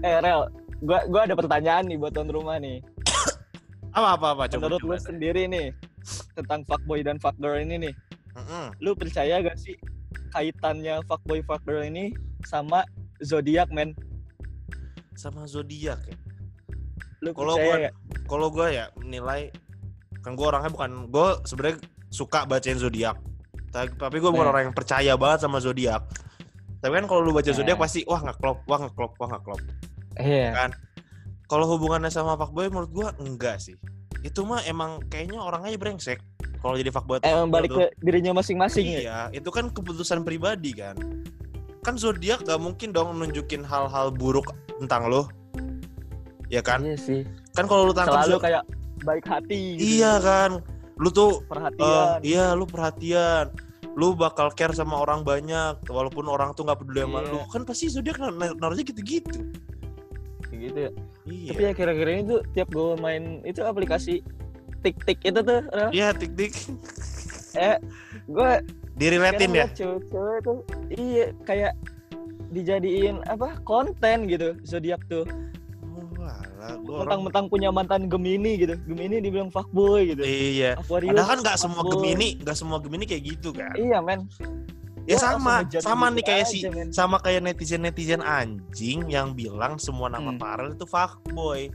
eh 0.00 0.16
Rel 0.18 0.48
gua 0.80 1.04
gua 1.04 1.28
ada 1.28 1.36
pertanyaan 1.36 1.84
nih 1.84 2.00
buat 2.00 2.16
tuan 2.16 2.28
rumah 2.28 2.56
nih 2.56 2.80
Apa 3.90 4.16
apa 4.16 4.26
apa 4.32 4.42
coba. 4.48 4.72
menurut 4.72 4.80
lu 4.80 4.88
coba. 4.90 5.04
sendiri 5.04 5.44
nih 5.44 5.68
tentang 6.32 6.64
fuckboy 6.64 7.04
dan 7.04 7.20
fuckgirl 7.20 7.60
ini 7.60 7.76
nih 7.82 7.94
Mm-mm. 8.32 8.72
lu 8.80 8.96
percaya 8.96 9.44
gak 9.44 9.58
sih 9.58 9.76
kaitannya 10.30 11.04
fuckboy 11.04 11.44
fuckgirl 11.44 11.84
ini 11.84 12.16
sama 12.42 12.88
zodiak 13.20 13.68
men 13.68 13.92
sama 15.12 15.44
zodiak 15.44 16.00
ya. 16.00 16.16
Lu 17.20 17.36
Kalau 17.36 17.52
nggak? 17.52 17.92
kalau 18.24 18.48
gua 18.48 18.72
ya 18.72 18.88
nilai 18.96 19.52
kan 20.28 20.36
gua 20.36 20.46
orangnya 20.52 20.70
bukan 20.70 20.90
gua 21.08 21.40
sebenarnya 21.48 21.80
suka 22.12 22.44
bacain 22.44 22.76
zodiak. 22.76 23.16
Tapi, 23.68 24.16
gue 24.16 24.30
bukan 24.32 24.48
Nah. 24.48 24.52
orang 24.52 24.62
yang 24.72 24.76
percaya 24.76 25.12
banget 25.16 25.44
sama 25.44 25.60
zodiak. 25.60 26.00
Tapi 26.80 26.92
kan 26.94 27.04
kalau 27.04 27.20
lu 27.20 27.36
baca 27.36 27.52
zodiak 27.52 27.76
Nah. 27.76 27.84
pasti 27.84 28.00
wah 28.08 28.20
nggak 28.20 28.38
klop, 28.40 28.64
wah 28.64 28.78
nggak 28.80 28.94
klop, 28.96 29.12
wah 29.20 29.28
nggak 29.28 29.42
klop. 29.44 29.60
Iya. 30.16 30.48
Kan? 30.56 30.70
Kalau 31.44 31.64
hubungannya 31.68 32.08
sama 32.08 32.36
fuckboy 32.36 32.68
menurut 32.68 32.90
gua 32.90 33.08
enggak 33.20 33.60
sih. 33.60 33.76
Itu 34.20 34.44
mah 34.44 34.64
emang 34.64 35.04
kayaknya 35.08 35.40
orangnya 35.40 35.76
brengsek. 35.76 36.16
Kalau 36.58 36.74
jadi 36.74 36.90
fuckboy 36.90 37.20
Emang 37.22 37.52
balik 37.52 37.70
tuh. 37.70 37.78
ke 37.78 37.84
dirinya 38.02 38.34
masing-masing 38.34 38.88
ya. 38.88 39.00
Iya, 39.00 39.18
itu 39.36 39.48
kan 39.52 39.68
keputusan 39.70 40.24
pribadi 40.24 40.72
kan. 40.74 40.96
Kan 41.84 41.94
zodiak 41.94 42.42
gak 42.42 42.58
mungkin 42.58 42.90
dong 42.90 43.14
nunjukin 43.14 43.62
hal-hal 43.62 44.10
buruk 44.10 44.50
tentang 44.82 45.06
lo. 45.06 45.28
Ya 46.48 46.64
kan? 46.64 46.82
Iya 46.82 46.96
sih. 46.98 47.20
Kan 47.54 47.68
kalau 47.68 47.86
lu 47.86 47.94
tangkap 47.94 48.24
Selalu 48.26 48.40
kayak 48.42 48.62
baik 49.02 49.24
hati. 49.24 49.76
gitu. 49.76 50.00
Iya 50.00 50.12
kan. 50.18 50.50
Lu 50.98 51.08
tuh 51.08 51.42
Perhatian. 51.46 52.18
iya 52.22 52.52
lu 52.52 52.64
perhatian. 52.64 53.50
Lu 53.94 54.14
bakal 54.14 54.50
care 54.52 54.70
sama 54.72 54.98
orang 54.98 55.22
banyak 55.22 55.82
walaupun 55.86 56.26
orang 56.26 56.54
tuh 56.54 56.62
nggak 56.62 56.78
peduli 56.78 57.02
sama 57.02 57.20
Iya. 57.20 57.30
lu. 57.30 57.40
Kan 57.50 57.62
pasti 57.62 57.86
zodiak 57.86 58.18
nar- 58.18 58.34
nar- 58.34 58.56
naruhnya 58.56 58.84
gitu-gitu. 58.84 59.38
Kayak 60.44 60.58
gitu 60.64 60.78
ya. 60.78 60.90
Iya. 61.24 61.50
Tapi 61.52 61.62
akhir-akhir 61.68 62.06
ini 62.08 62.22
tuh 62.24 62.40
tiap 62.50 62.68
gue 62.70 62.88
main 62.98 63.22
itu 63.42 63.60
aplikasi 63.60 64.22
tik-tik 64.78 65.18
itu 65.20 65.40
tuh, 65.42 65.60
Iya, 65.90 66.14
tik-tik. 66.14 66.54
eh 67.58 67.76
gue 68.26 68.50
Diriletin 68.94 69.50
ya. 69.52 69.66
cewek-cewek 69.70 70.38
tuh 70.42 70.58
iya 70.90 71.34
kayak 71.42 71.74
dijadiin 72.48 73.20
apa 73.26 73.58
konten 73.62 74.26
gitu 74.26 74.54
zodiak 74.62 75.02
tuh 75.06 75.26
orang- 76.58 76.98
mentang-mentang 77.00 77.44
punya 77.46 77.68
mantan 77.68 78.06
Gemini 78.06 78.52
gitu 78.56 78.74
Gemini 78.84 79.18
dibilang 79.18 79.48
fuckboy 79.48 80.10
gitu 80.10 80.22
Iya. 80.22 80.74
Aquarius 80.74 81.12
Padahal 81.12 81.28
kan 81.28 81.38
nggak 81.40 81.56
semua 81.56 81.80
fuckboy. 81.80 81.94
Gemini, 82.04 82.28
nggak 82.36 82.56
semua 82.56 82.78
Gemini 82.78 83.04
kayak 83.04 83.22
gitu 83.26 83.50
kan. 83.50 83.74
iya 83.74 83.98
men 83.98 84.26
Ya 85.04 85.16
Gua 85.16 85.24
sama, 85.32 85.54
sama 85.72 86.06
nih 86.10 86.20
kayak 86.22 86.44
aja, 86.44 86.52
si 86.52 86.58
men. 86.68 86.88
sama 86.90 87.16
kayak 87.16 87.40
netizen-netizen 87.42 88.20
anjing 88.20 89.08
yang 89.08 89.32
bilang 89.32 89.76
semua 89.76 90.06
nama 90.06 90.28
Hmm. 90.28 90.36
Farel 90.36 90.68
itu 90.72 90.84
fuckboy. 90.84 91.72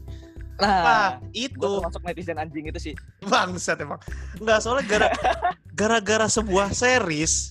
nah 0.53 0.69
Nah, 0.69 1.09
itu 1.33 1.57
termasuk 1.57 2.01
netizen 2.03 2.37
anjing 2.37 2.61
itu 2.63 2.77
sih 2.79 2.93
bangsat 3.25 3.79
emang. 3.79 3.97
Enggak 4.37 4.59
soalnya 4.59 4.85
gara 4.85 5.07
gara-gara 5.73 6.27
sebuah 6.27 6.69
series 6.71 7.49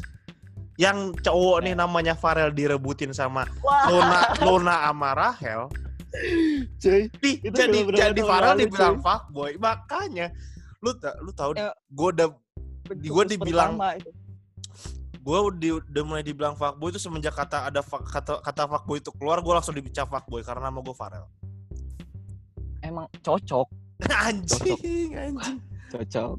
yang 0.77 1.11
cowok 1.17 1.63
nih 1.63 1.75
namanya 1.75 2.15
Farel 2.15 2.49
direbutin 2.49 3.11
sama 3.11 3.43
wah 3.59 3.91
Luna 3.91 4.19
Luna 4.41 4.75
sama 4.87 5.09
Rahel. 5.13 5.67
Cuy 6.77 7.09
Di, 7.09 7.31
Itu 7.41 7.55
jadi 7.55 7.79
jadi 7.87 8.21
Farel 8.21 8.57
dibilang 8.59 9.01
fuckboy. 9.01 9.57
Makanya 9.57 10.29
lu 10.79 10.93
ta- 10.95 11.17
lu 11.19 11.31
tahu 11.31 11.55
Ya. 11.55 11.73
gue 11.89 12.09
udah 12.13 12.29
gua 13.09 13.25
dibilang- 13.25 13.79
gue 15.15 15.39
di, 15.55 15.69
udah 15.71 16.03
mulai 16.03 16.21
dibilang 16.21 16.53
fuckboy 16.53 16.91
itu 16.91 16.99
semenjak 16.99 17.33
kata 17.33 17.71
ada 17.71 17.81
fuck- 17.81 18.05
kata 18.05 18.43
kata 18.43 18.63
fuckboy 18.67 18.99
itu 18.99 19.15
keluar 19.15 19.39
gue 19.39 19.53
langsung 19.53 19.73
dicap 19.73 20.07
fuckboy 20.07 20.43
karena 20.43 20.67
nama 20.67 20.79
gue 20.79 20.93
Farel. 20.93 21.25
emang 22.83 23.07
cocok 23.21 23.71
anjing, 24.27 25.15
anjing. 25.15 25.59
cocok 25.89 26.35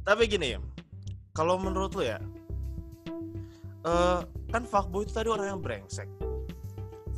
Tapi 0.00 0.22
gini 0.26 0.56
ya, 0.56 0.60
kalau 1.30 1.54
menurut 1.54 1.92
lu 1.92 2.02
ya, 2.02 2.16
eh 3.82 4.18
kan 4.48 4.62
fuckboy 4.64 5.04
itu 5.04 5.12
tadi 5.12 5.28
orang 5.28 5.46
yang 5.46 5.60
brengsek. 5.60 6.08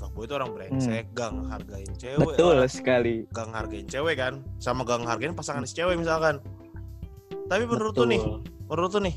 Fuckboy 0.03 0.27
itu 0.27 0.35
orang 0.35 0.51
brengsek, 0.51 1.05
gak 1.15 1.31
ngehargain 1.31 1.93
cewek, 1.95 2.19
Hmm. 2.19 2.27
betul 2.27 2.59
orang 2.59 2.67
sekali 2.67 3.15
gak 3.31 3.47
ngehargain 3.55 3.87
cewek 3.87 4.15
kan, 4.19 4.35
sama 4.59 4.83
gak 4.83 4.99
ngehargain 4.99 5.31
pasangan 5.31 5.63
si 5.63 5.79
cewek 5.79 5.95
misalkan. 5.95 6.43
Tapi 7.47 7.63
menurut 7.71 7.95
lu 7.95 8.11
nih, 8.11 8.19
Betul. 8.19 8.39
menurut 8.67 8.91
lu 8.99 9.01
nih, 9.07 9.17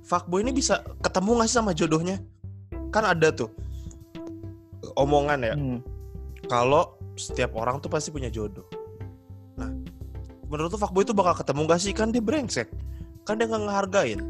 fuckboy 0.00 0.40
ini 0.40 0.56
bisa 0.56 0.80
ketemu 1.04 1.44
gak 1.44 1.48
sih 1.52 1.56
sama 1.60 1.76
jodohnya? 1.76 2.16
Kan 2.88 3.04
ada 3.04 3.28
tuh 3.28 3.52
omongan 4.96 5.38
ya, 5.44 5.54
Hmm. 5.54 5.84
kalau 6.48 6.96
setiap 7.20 7.52
orang 7.52 7.76
tuh 7.78 7.92
pasti 7.92 8.08
punya 8.08 8.32
jodoh. 8.32 8.64
Nah, 9.60 9.68
menurut 10.48 10.72
tuh 10.72 10.80
fuckboy 10.80 11.04
itu 11.04 11.12
bakal 11.12 11.36
ketemu 11.36 11.68
gak 11.68 11.80
sih? 11.84 11.92
Kan 11.92 12.08
dia 12.08 12.24
brengsek. 12.24 12.72
Kan 13.28 13.36
dia 13.36 13.44
nggak 13.44 13.68
ngehargain. 13.68 14.20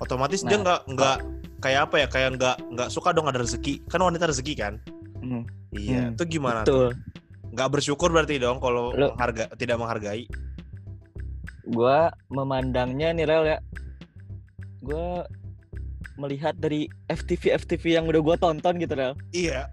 Otomatis 0.00 0.40
dia 0.42 0.56
Nah, 0.56 0.64
nggak 0.64 0.80
nggak 0.96 1.16
kayak 1.62 1.80
apa 1.86 1.96
ya? 1.96 2.06
Kayak 2.06 2.28
nggak 2.36 2.56
nggak 2.68 2.88
suka 2.90 3.10
dong 3.10 3.24
ada 3.24 3.38
rezeki. 3.38 3.86
Kan 3.86 4.02
wanita 4.02 4.26
rezeki 4.26 4.54
kan? 4.54 4.74
Hmm. 5.16 5.46
Iya. 5.70 6.10
Hmm, 6.10 6.14
Itu 6.14 6.24
gimana? 6.28 6.60
tuh? 6.62 6.90
betul 6.90 6.90
Nggak 7.52 7.68
bersyukur 7.70 8.08
berarti 8.08 8.36
dong 8.36 8.58
kalau 8.58 8.90
Lu- 8.90 9.12
mengharga, 9.12 9.44
tidak 9.54 9.76
menghargai. 9.76 10.24
gua 11.62 12.10
memandangnya 12.26 13.14
nih 13.14 13.22
Rel 13.22 13.44
ya 13.46 13.58
gua 14.80 15.22
melihat 16.16 16.58
dari 16.58 16.90
FTV 17.06 17.54
FTV 17.56 17.84
yang 17.92 18.04
udah 18.04 18.18
gua 18.18 18.34
tonton 18.34 18.76
gitu 18.76 18.90
Rel 18.92 19.14
Iya. 19.30 19.70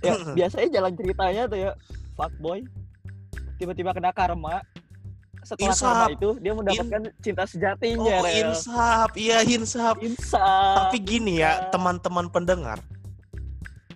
ya 0.00 0.14
biasanya 0.38 0.70
jalan 0.70 0.94
ceritanya 0.94 1.42
tuh 1.44 1.58
ya 1.60 1.70
fuckboy 2.14 2.62
tiba-tiba 3.56 3.90
kena 3.90 4.14
karma 4.14 4.62
setelah 5.44 5.70
Insaf. 5.76 5.86
karma 5.86 6.06
itu 6.16 6.28
dia 6.40 6.52
mendapatkan 6.52 7.02
cinta 7.20 7.44
sejatinya 7.44 8.00
Oh, 8.00 8.22
Rel 8.24 8.50
insaf. 8.50 9.08
Iya, 9.14 9.38
insaf. 9.44 9.96
insaf 10.00 10.76
Tapi 10.88 10.96
gini 10.98 11.38
ya, 11.44 11.62
insaf. 11.62 11.70
teman-teman 11.76 12.26
pendengar. 12.32 12.78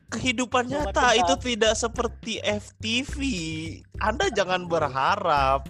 Kehidupan 0.09 0.69
Selamat 0.69 0.89
nyata 0.89 1.05
kenal. 1.13 1.21
itu 1.21 1.35
tidak 1.53 1.73
seperti 1.77 2.33
FTV. 2.41 3.19
Anda 4.01 4.33
jangan 4.33 4.65
berharap. 4.65 5.69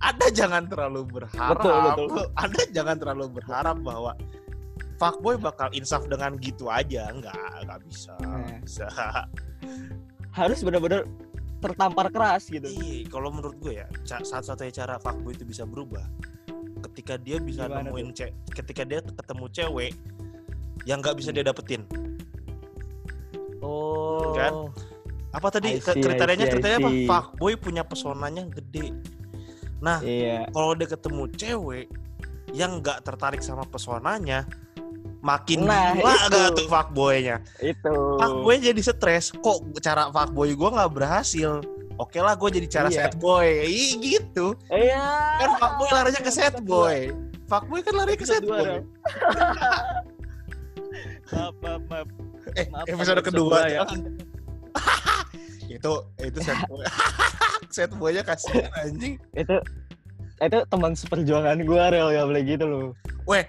Anda 0.00 0.26
jangan 0.32 0.64
terlalu 0.68 1.04
berharap. 1.08 1.60
Betul, 1.60 1.76
betul. 1.84 2.24
Anda 2.36 2.62
jangan 2.72 2.96
terlalu 2.96 3.24
berharap 3.36 3.76
bahwa 3.84 4.12
fuckboy 4.96 5.36
bakal 5.36 5.68
insaf 5.76 6.08
dengan 6.08 6.40
gitu 6.40 6.72
aja. 6.72 7.12
Enggak, 7.12 7.36
enggak 7.64 7.80
bisa. 7.84 8.16
Nah. 8.24 8.48
Bisa. 8.64 8.88
harus 10.36 10.60
benar-benar 10.60 11.08
tertampar 11.56 12.12
keras 12.12 12.46
gitu 12.46 12.68
Iya, 12.68 13.08
kalau 13.08 13.32
menurut 13.32 13.56
gue 13.58 13.80
ya, 13.80 13.86
satu-satunya 14.04 14.72
cara 14.74 14.94
fuckboy 15.00 15.32
itu 15.32 15.44
bisa 15.44 15.64
berubah 15.64 16.04
ketika 16.90 17.16
dia 17.16 17.40
bisa 17.40 17.66
Gimana 17.66 17.88
nemuin 17.88 18.08
ce- 18.12 18.36
ketika 18.52 18.84
dia 18.84 19.00
ketemu 19.00 19.46
cewek 19.50 19.92
yang 20.84 21.00
nggak 21.02 21.16
bisa 21.18 21.32
dia 21.34 21.42
dapetin. 21.42 21.82
oh 23.60 24.32
Kan? 24.36 24.52
Apa 25.32 25.48
tadi 25.52 25.76
I 25.76 25.80
see, 25.80 26.00
I 26.00 26.04
kriterianya 26.04 26.46
see, 26.48 26.52
kriterianya 26.56 26.80
apa? 26.80 26.90
Fuckboy 27.04 27.52
punya 27.60 27.82
pesonanya 27.84 28.48
gede. 28.48 28.92
Nah, 29.84 30.00
iya 30.00 30.48
kalau 30.48 30.72
dia 30.72 30.88
ketemu 30.88 31.28
cewek 31.36 31.86
yang 32.56 32.80
nggak 32.80 33.04
tertarik 33.04 33.44
sama 33.44 33.66
pesonanya, 33.68 34.48
makin 35.26 35.66
Nah, 35.66 35.90
gila 35.92 36.14
itu. 36.14 36.30
gak 36.30 36.48
tuh 36.54 36.66
fuckboynya? 36.66 37.36
itu 37.58 37.94
Fuckboy 38.16 38.56
jadi 38.56 38.78
stres. 38.80 39.34
Kok 39.34 39.58
cara 39.80 40.06
fuckboy 40.08 40.54
gue 40.54 40.68
nggak 40.70 40.92
berhasil? 40.92 41.58
Oke 41.96 42.20
lah, 42.20 42.32
gue 42.32 42.48
jadi 42.52 42.68
cara 42.70 42.88
Iya. 42.88 43.08
sad 43.08 43.14
boy. 43.16 43.48
Ih, 43.64 43.90
gitu. 43.98 44.54
iya 44.68 45.02
Kan 45.36 45.50
fuckboy 45.58 45.88
larinya 45.90 46.20
ke 46.20 46.30
sad 46.30 46.62
boy. 46.62 47.10
Fuckboy 47.44 47.80
kan 47.80 47.94
lari 47.94 48.14
ke 48.14 48.22
dua, 48.22 48.38
boy. 48.40 48.70
Maaf 51.26 51.54
maaf 51.58 51.82
maaf 51.90 52.08
Eh, 52.54 52.66
Maaf, 52.70 52.86
episode 52.86 53.20
kedua 53.20 53.58
dua 53.58 53.60
ya. 53.66 53.82
itu 55.68 55.92
itu 56.20 56.38
sad 56.40 56.60
boy. 56.66 56.86
sad 57.74 57.90
boynya 57.92 58.22
kasihan 58.22 58.70
anjing. 58.78 59.18
itu 59.34 59.56
itu 60.36 60.58
teman 60.66 60.92
seperjuangan 60.92 61.58
gua 61.64 61.88
Rel 61.88 62.12
ya 62.12 62.22
boleh 62.22 62.42
gitu 62.44 62.64
loh 62.64 62.86
Weh, 63.24 63.42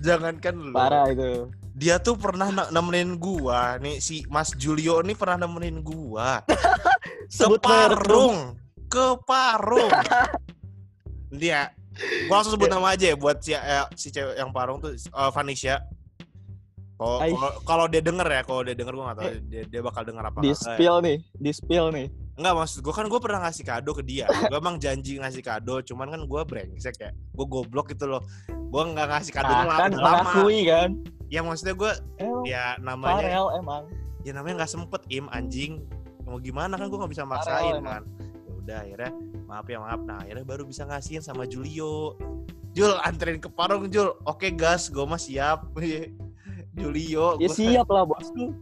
jangankan 0.00 0.54
lu. 0.54 0.72
parah 0.72 1.06
itu 1.06 1.48
Dia 1.72 1.96
tuh 1.96 2.14
pernah 2.14 2.48
ne- 2.48 2.70
nemenin 2.70 3.14
gua 3.14 3.76
nih 3.76 3.98
si 3.98 4.26
Mas 4.26 4.50
Julio 4.52 4.98
nih 4.98 5.14
pernah 5.14 5.44
nemenin 5.44 5.78
gua 5.78 6.42
sebut. 7.30 7.60
Parung, 7.60 8.58
ke 8.86 9.06
Parung. 9.22 9.86
Dia 11.30 11.70
gua 12.26 12.34
langsung 12.36 12.54
sebut 12.54 12.66
nama 12.66 12.90
aja 12.90 13.06
ya 13.06 13.14
buat 13.14 13.38
si 13.38 13.52
eh, 13.52 13.62
si 13.94 14.08
cewek 14.08 14.34
yang 14.34 14.50
Parung 14.50 14.78
tuh 14.78 14.90
eh, 14.90 15.30
Vanisha. 15.30 15.86
Kalau 16.98 17.22
kalau- 17.62 17.86
dia 17.86 18.02
denger 18.02 18.26
ya, 18.26 18.42
kalau 18.42 18.66
dia 18.66 18.74
denger 18.74 18.90
gua 18.92 19.04
gak 19.08 19.18
tahu 19.18 19.28
Eh. 19.28 19.38
dia, 19.44 19.62
dia 19.68 19.80
bakal 19.80 20.02
denger 20.02 20.24
apa 20.24 20.38
di 20.40 20.50
spill 20.50 20.98
nih 20.98 21.18
di 21.32 21.50
spill 21.52 21.94
nih 21.94 22.10
Enggak 22.34 22.54
maksud 22.56 22.78
gue 22.80 22.90
kan 22.92 23.02
gue 23.04 23.18
pernah 23.18 23.40
ngasih 23.40 23.64
kado 23.64 23.90
ke 23.92 23.98
dia. 24.00 24.22
Gue 24.46 24.54
emang 24.56 24.78
janji 24.78 25.18
ngasih 25.18 25.42
kado, 25.42 25.82
cuman 25.82 26.06
kan 26.06 26.22
gue 26.22 26.40
brengsek 26.44 26.94
ya. 26.96 27.10
Gue 27.28 27.42
goblok 27.44 27.90
gitu 27.90 28.06
loh. 28.06 28.22
Gue 28.68 28.82
nggak 28.84 29.06
ngasih 29.08 29.32
kadonya 29.32 29.64
nah, 29.64 29.68
lama, 29.68 29.80
kan 29.80 29.90
lama. 29.92 30.04
mengakui 30.04 30.60
kan 30.68 30.90
Ya 31.28 31.40
maksudnya 31.44 31.74
gue 31.76 31.92
ya 32.48 32.64
namanya 32.80 33.20
Farel 33.20 33.46
emang 33.60 33.82
ya 34.24 34.32
namanya 34.32 34.64
nggak 34.64 34.72
sempet 34.72 35.02
im 35.12 35.28
anjing. 35.28 35.84
Mau 36.24 36.40
gimana 36.40 36.76
kan 36.80 36.88
gue 36.88 36.98
nggak 36.98 37.12
bisa 37.12 37.24
maksain 37.28 37.84
kan. 37.84 38.02
Ya 38.20 38.52
udah 38.56 38.78
akhirnya 38.84 39.12
maaf 39.44 39.66
ya 39.68 39.78
maaf. 39.80 40.00
Nah 40.08 40.16
akhirnya 40.24 40.44
baru 40.44 40.64
bisa 40.64 40.88
ngasihin 40.88 41.20
sama 41.20 41.44
Julio. 41.44 42.16
Jul 42.72 42.96
anterin 43.04 43.40
ke 43.40 43.48
Parung 43.52 43.88
Jul. 43.92 44.12
Oke 44.24 44.52
gas, 44.56 44.88
gue 44.88 45.04
mah 45.04 45.20
siap. 45.20 45.68
Julio. 46.78 47.36
ya 47.36 47.48
gua- 47.48 47.56
siap 47.56 47.88
lah 47.92 48.04
bosku 48.08 48.54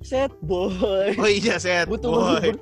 Set 0.00 0.32
boy. 0.40 1.12
Oh 1.20 1.28
iya 1.28 1.60
set 1.60 1.84
butuh 1.84 2.08
boy. 2.08 2.20
menghibur, 2.40 2.56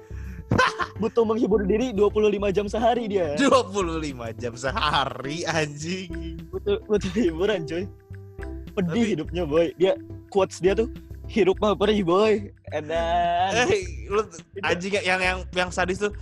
butuh 1.02 1.24
menghibur 1.24 1.62
diri 1.62 1.94
25 1.94 2.56
jam 2.56 2.66
sehari 2.66 3.06
dia. 3.06 3.36
25 3.38 4.40
jam 4.40 4.54
sehari 4.56 5.46
anjing. 5.46 6.42
Butuh 6.50 6.82
butuh 6.88 7.10
hiburan 7.14 7.64
coy. 7.68 7.84
Pedih 8.74 8.92
Tapi- 8.92 9.10
hidupnya 9.14 9.42
boy. 9.46 9.66
Dia 9.78 9.92
quotes 10.32 10.58
dia 10.58 10.74
tuh 10.74 10.90
hidup 11.28 11.58
mah 11.60 11.76
perih 11.76 12.02
boy. 12.02 12.50
Edan. 12.72 13.52
Eh, 13.68 14.08
lu 14.08 14.26
anjing 14.64 14.92
yang 15.04 15.20
yang 15.20 15.38
yang 15.54 15.70
sadis 15.70 16.00
tuh 16.00 16.12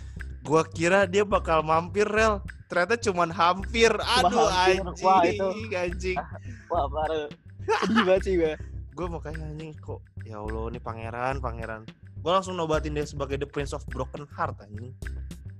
gua 0.46 0.62
kira 0.66 1.06
dia 1.08 1.24
bakal 1.24 1.62
mampir 1.64 2.06
rel. 2.06 2.42
Ternyata 2.66 2.98
cuman 2.98 3.30
hampir. 3.30 3.94
Aduh 3.94 4.50
hampir. 4.50 4.82
anjing. 4.82 5.06
Wah, 5.06 5.22
itu. 5.22 5.48
Anjing. 5.70 6.18
Wah 6.70 6.84
parah. 6.90 7.30
Sedih 7.66 8.02
banget 8.06 8.22
sih 8.22 8.34
gue. 8.38 8.54
Gue 8.96 9.06
makanya 9.10 9.44
anjing 9.50 9.74
kok 9.78 10.00
ya 10.26 10.42
Allah 10.42 10.64
nih 10.74 10.82
pangeran, 10.82 11.36
pangeran. 11.38 11.82
Gue 12.26 12.34
langsung 12.34 12.58
nobatin 12.58 12.90
dia 12.90 13.06
sebagai 13.06 13.38
the 13.38 13.46
prince 13.46 13.70
of 13.70 13.86
broken 13.86 14.26
heart 14.34 14.58
anjing. 14.58 14.90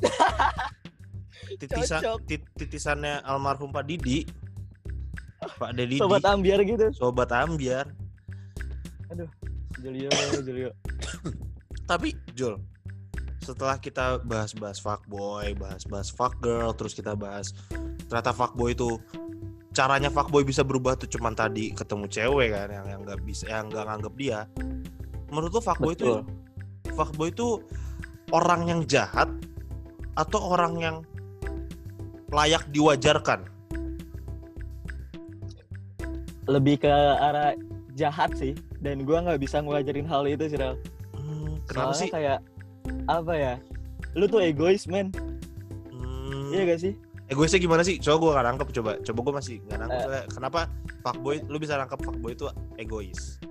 Titisan 1.63 2.03
tit- 2.27 2.51
titisannya 2.59 3.23
almarhum 3.23 3.71
Pak 3.71 3.87
Didi. 3.87 4.27
Pak 5.63 5.79
Didi. 5.79 6.03
Sobat 6.03 6.27
ambiar 6.27 6.67
gitu. 6.67 6.91
Sobat 6.91 7.31
ambiar. 7.31 7.87
Julio, 9.79 10.11
Julio. 10.43 10.75
Tapi 11.91 12.19
Jul, 12.35 12.59
setelah 13.39 13.79
kita 13.79 14.19
bahas-bahas 14.27 14.83
fuckboy, 14.83 15.55
bahas-bahas 15.55 16.11
fuckgirl, 16.11 16.75
terus 16.75 16.99
kita 16.99 17.15
bahas 17.15 17.55
ternyata 18.11 18.35
fuckboy 18.35 18.75
itu 18.75 18.99
caranya 19.71 20.11
fuckboy 20.11 20.43
bisa 20.43 20.67
berubah 20.67 20.99
tuh 20.99 21.07
cuman 21.15 21.31
tadi 21.31 21.71
ketemu 21.71 22.11
cewek 22.11 22.51
kan 22.51 22.75
yang 22.75 22.87
yang 22.91 23.01
nggak 23.07 23.23
bisa 23.23 23.47
yang 23.47 23.71
nggak 23.71 23.87
nganggap 23.87 24.15
dia. 24.19 24.51
Menurut 25.31 25.55
lu 25.55 25.63
fuckboy 25.63 25.95
itu 25.95 26.11
Betul. 26.11 26.46
Fuckboy 26.97 27.29
itu 27.29 27.61
orang 28.33 28.67
yang 28.67 28.81
jahat 28.89 29.29
atau 30.17 30.41
orang 30.51 30.75
yang 30.81 30.97
layak 32.33 32.65
diwajarkan? 32.73 33.45
Lebih 36.47 36.87
ke 36.87 36.91
arah 36.91 37.55
jahat 37.95 38.35
sih. 38.39 38.55
Dan 38.79 39.03
gue 39.03 39.17
nggak 39.19 39.41
bisa 39.43 39.59
ngewajarin 39.59 40.07
hal 40.07 40.23
itu 40.25 40.47
sih, 40.47 40.59
Rel. 40.59 40.79
Hmm, 41.13 41.59
kenapa 41.67 41.91
Soalnya 41.93 42.01
sih? 42.01 42.11
kayak 42.13 42.39
apa 43.11 43.33
ya? 43.35 43.55
Lu 44.15 44.31
tuh 44.31 44.41
egois, 44.41 44.87
men. 44.87 45.11
Hmm, 45.91 46.55
Iya 46.55 46.75
gak 46.75 46.81
sih? 46.83 46.95
egoisnya 47.27 47.59
gimana 47.59 47.83
sih? 47.83 47.99
Coba 47.99 48.17
gue 48.23 48.31
gak 48.39 48.47
nangkep 48.47 48.69
coba. 48.79 48.91
Coba 49.03 49.19
gue 49.27 49.35
masih 49.35 49.55
gak 49.67 49.79
nangkep. 49.83 49.99
Soalnya 50.07 50.25
Kenapa 50.31 50.61
fuckboy? 51.03 51.37
Lu 51.51 51.59
bisa 51.59 51.75
nangkep 51.75 51.99
fuckboy 52.07 52.33
itu 52.39 52.47
egois? 52.79 53.43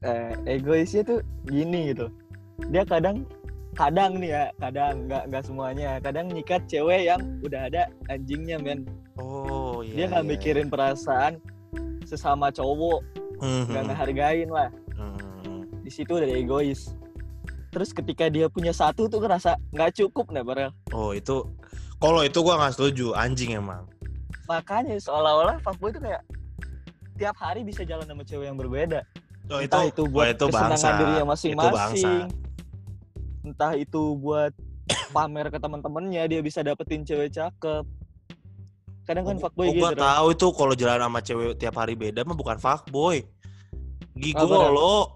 Eh, 0.00 0.32
egoisnya 0.48 1.04
tuh 1.04 1.20
gini 1.44 1.92
gitu. 1.92 2.08
Dia 2.66 2.82
kadang 2.82 3.22
kadang 3.78 4.18
nih 4.18 4.34
ya, 4.34 4.44
kadang 4.58 5.06
nggak 5.06 5.22
nggak 5.30 5.44
semuanya. 5.46 5.90
Kadang 6.02 6.26
nyikat 6.34 6.66
cewek 6.66 7.06
yang 7.06 7.20
udah 7.46 7.70
ada 7.70 7.86
anjingnya, 8.10 8.58
men. 8.58 8.82
Oh 9.14 9.86
iya. 9.86 9.94
Dia 9.94 10.04
nggak 10.10 10.24
iya. 10.26 10.30
mikirin 10.34 10.66
perasaan 10.66 11.38
sesama 12.02 12.50
cowok, 12.50 13.00
Hmm, 13.38 13.70
nggak 13.70 13.82
hmm, 13.86 13.90
ngehargain 13.94 14.48
lah. 14.50 14.68
hmm. 14.98 15.86
Di 15.86 15.90
situ 15.94 16.10
udah 16.18 16.26
egois. 16.26 16.90
Terus 17.70 17.94
ketika 17.94 18.26
dia 18.26 18.50
punya 18.50 18.74
satu 18.74 19.06
tuh 19.06 19.22
ngerasa 19.22 19.54
nggak 19.70 19.94
cukup 20.02 20.34
nih, 20.34 20.42
Barel. 20.42 20.70
Oh 20.90 21.14
itu. 21.14 21.46
Kalau 22.02 22.22
itu 22.26 22.38
gua 22.42 22.58
nggak 22.58 22.74
setuju. 22.74 23.14
Anjing 23.14 23.54
emang. 23.54 23.86
Makanya 24.50 24.98
seolah-olah 24.98 25.62
fuckboy 25.62 25.94
itu 25.94 26.00
kayak 26.02 26.24
tiap 27.20 27.36
hari 27.38 27.62
bisa 27.62 27.86
jalan 27.86 28.06
sama 28.06 28.26
cewek 28.26 28.50
yang 28.50 28.58
berbeda. 28.58 29.06
Oh 29.48 29.60
Entah 29.62 29.84
itu 29.88 30.02
buat 30.08 30.28
oh, 30.28 30.32
itu 30.34 30.44
kesenangan 30.50 30.76
bangsa. 30.76 30.88
dirinya 30.98 31.24
Itu 31.24 31.28
bangsa. 31.28 31.32
masing-masing. 31.32 32.47
Entah 33.42 33.74
itu 33.74 34.16
buat 34.16 34.52
pamer 35.10 35.48
ke 35.48 35.58
teman-temannya 35.58 36.22
dia 36.26 36.40
bisa 36.40 36.60
dapetin 36.60 37.04
cewek 37.04 37.32
cakep. 37.32 37.84
Kadang 39.04 39.24
kan 39.24 39.36
Oh, 39.36 39.42
fuckboy 39.48 39.66
oh, 39.68 39.72
gitu. 39.72 39.80
gua 39.80 39.90
Ren. 39.92 40.00
tahu 40.04 40.26
itu 40.32 40.46
kalau 40.52 40.74
jalan 40.76 41.00
sama 41.00 41.20
cewek 41.20 41.56
tiap 41.56 41.74
hari 41.76 41.94
beda 41.96 42.24
mah 42.24 42.36
bukan 42.36 42.60
fuckboy. 42.60 43.24
Gigolo, 44.12 45.14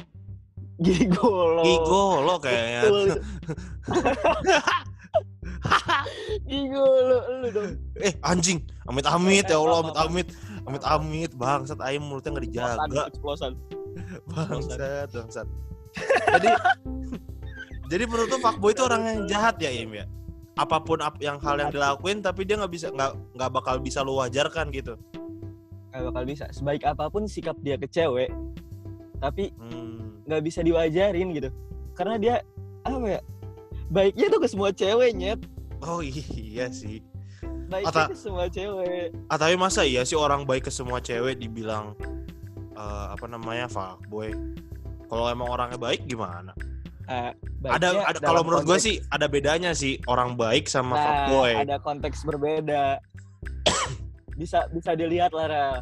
Gigolo. 0.79 1.63
gigolo 1.63 2.35
kayaknya. 2.39 2.83
Gigolo 6.49 7.19
lu 7.43 7.49
dong. 7.53 7.73
Eh 8.01 8.13
anjing, 8.23 8.59
amit 8.89 9.05
amit 9.05 9.47
ya 9.47 9.59
Allah, 9.59 9.79
amit 9.85 9.95
Apa-apa. 9.95 10.09
amit, 10.11 10.29
amit 10.65 10.83
amit 10.87 11.31
bangsat 11.37 11.79
ayam 11.83 12.07
mulutnya 12.09 12.31
nggak 12.33 12.47
dijaga. 12.49 13.03
Bangsat, 14.27 15.09
bangsat. 15.13 15.47
Jadi 16.41 16.49
Jadi 17.93 18.09
menurut 18.09 18.33
lu 18.33 18.41
fuckboy 18.41 18.73
itu 18.73 18.81
orang 18.81 19.03
yang 19.05 19.21
jahat 19.29 19.61
ya 19.61 19.69
Im 19.69 19.93
ya? 19.93 20.09
Apa 20.57 20.81
pun 20.81 20.97
ap- 20.99 21.21
yang 21.21 21.37
hal 21.37 21.61
yang 21.61 21.69
dilakuin 21.69 22.25
tapi 22.25 22.49
dia 22.49 22.57
nggak 22.57 22.73
bisa 22.73 22.89
nggak 22.89 23.37
nggak 23.37 23.51
bakal 23.53 23.77
bisa 23.77 24.01
lu 24.01 24.17
wajarkan 24.17 24.73
gitu. 24.73 24.97
Gak 25.93 26.09
bakal 26.09 26.25
bisa. 26.25 26.49
Sebaik 26.49 26.89
apa 26.89 27.13
pun 27.13 27.29
sikap 27.29 27.53
dia 27.61 27.77
ke 27.77 27.85
cewek, 27.85 28.33
tapi 29.21 29.53
Hmm. 29.61 30.25
nggak 30.25 30.41
bisa 30.41 30.65
diwajarin 30.65 31.37
gitu. 31.37 31.53
Karena 31.93 32.17
dia 32.17 32.35
apa 32.81 32.97
ya? 33.07 33.21
Baiknya 33.89 34.33
tuh 34.33 34.41
ke 34.41 34.49
semua 34.49 34.73
cewek 34.73 35.13
nyet. 35.13 35.41
Oh 35.85 36.01
iya 36.01 36.73
sih. 36.73 37.05
Baiknya 37.69 37.93
Ata- 37.93 38.09
ke 38.09 38.17
semua 38.17 38.49
cewek. 38.49 39.13
Ah 39.29 39.37
tapi 39.37 39.53
masa 39.55 39.85
iya 39.85 40.01
sih 40.01 40.17
orang 40.17 40.49
baik 40.49 40.65
ke 40.65 40.73
semua 40.73 40.97
cewek 40.97 41.37
dibilang 41.37 41.93
eh, 42.73 43.07
apa 43.13 43.29
namanya 43.29 43.69
fuckboy? 43.69 44.33
Kalau 45.09 45.29
emang 45.29 45.45
orangnya 45.45 45.77
baik 45.77 46.09
gimana? 46.09 46.57
Ah, 47.05 47.37
Ada 47.65 47.89
baiknya 47.89 48.05
ada 48.05 48.19
kalau 48.21 48.43
menurut 48.43 48.65
gue 48.65 48.79
sih 48.79 48.97
ada 49.07 49.27
bedanya 49.27 49.71
sih 49.73 50.03
orang 50.05 50.35
baik 50.35 50.67
sama 50.67 50.95
Nah, 50.95 51.03
fuckboy. 51.03 51.53
ada 51.55 51.77
konteks 51.79 52.19
berbeda. 52.23 52.99
bisa 54.41 54.67
bisa 54.71 54.93
dilihat 54.93 55.31
lah. 55.31 55.79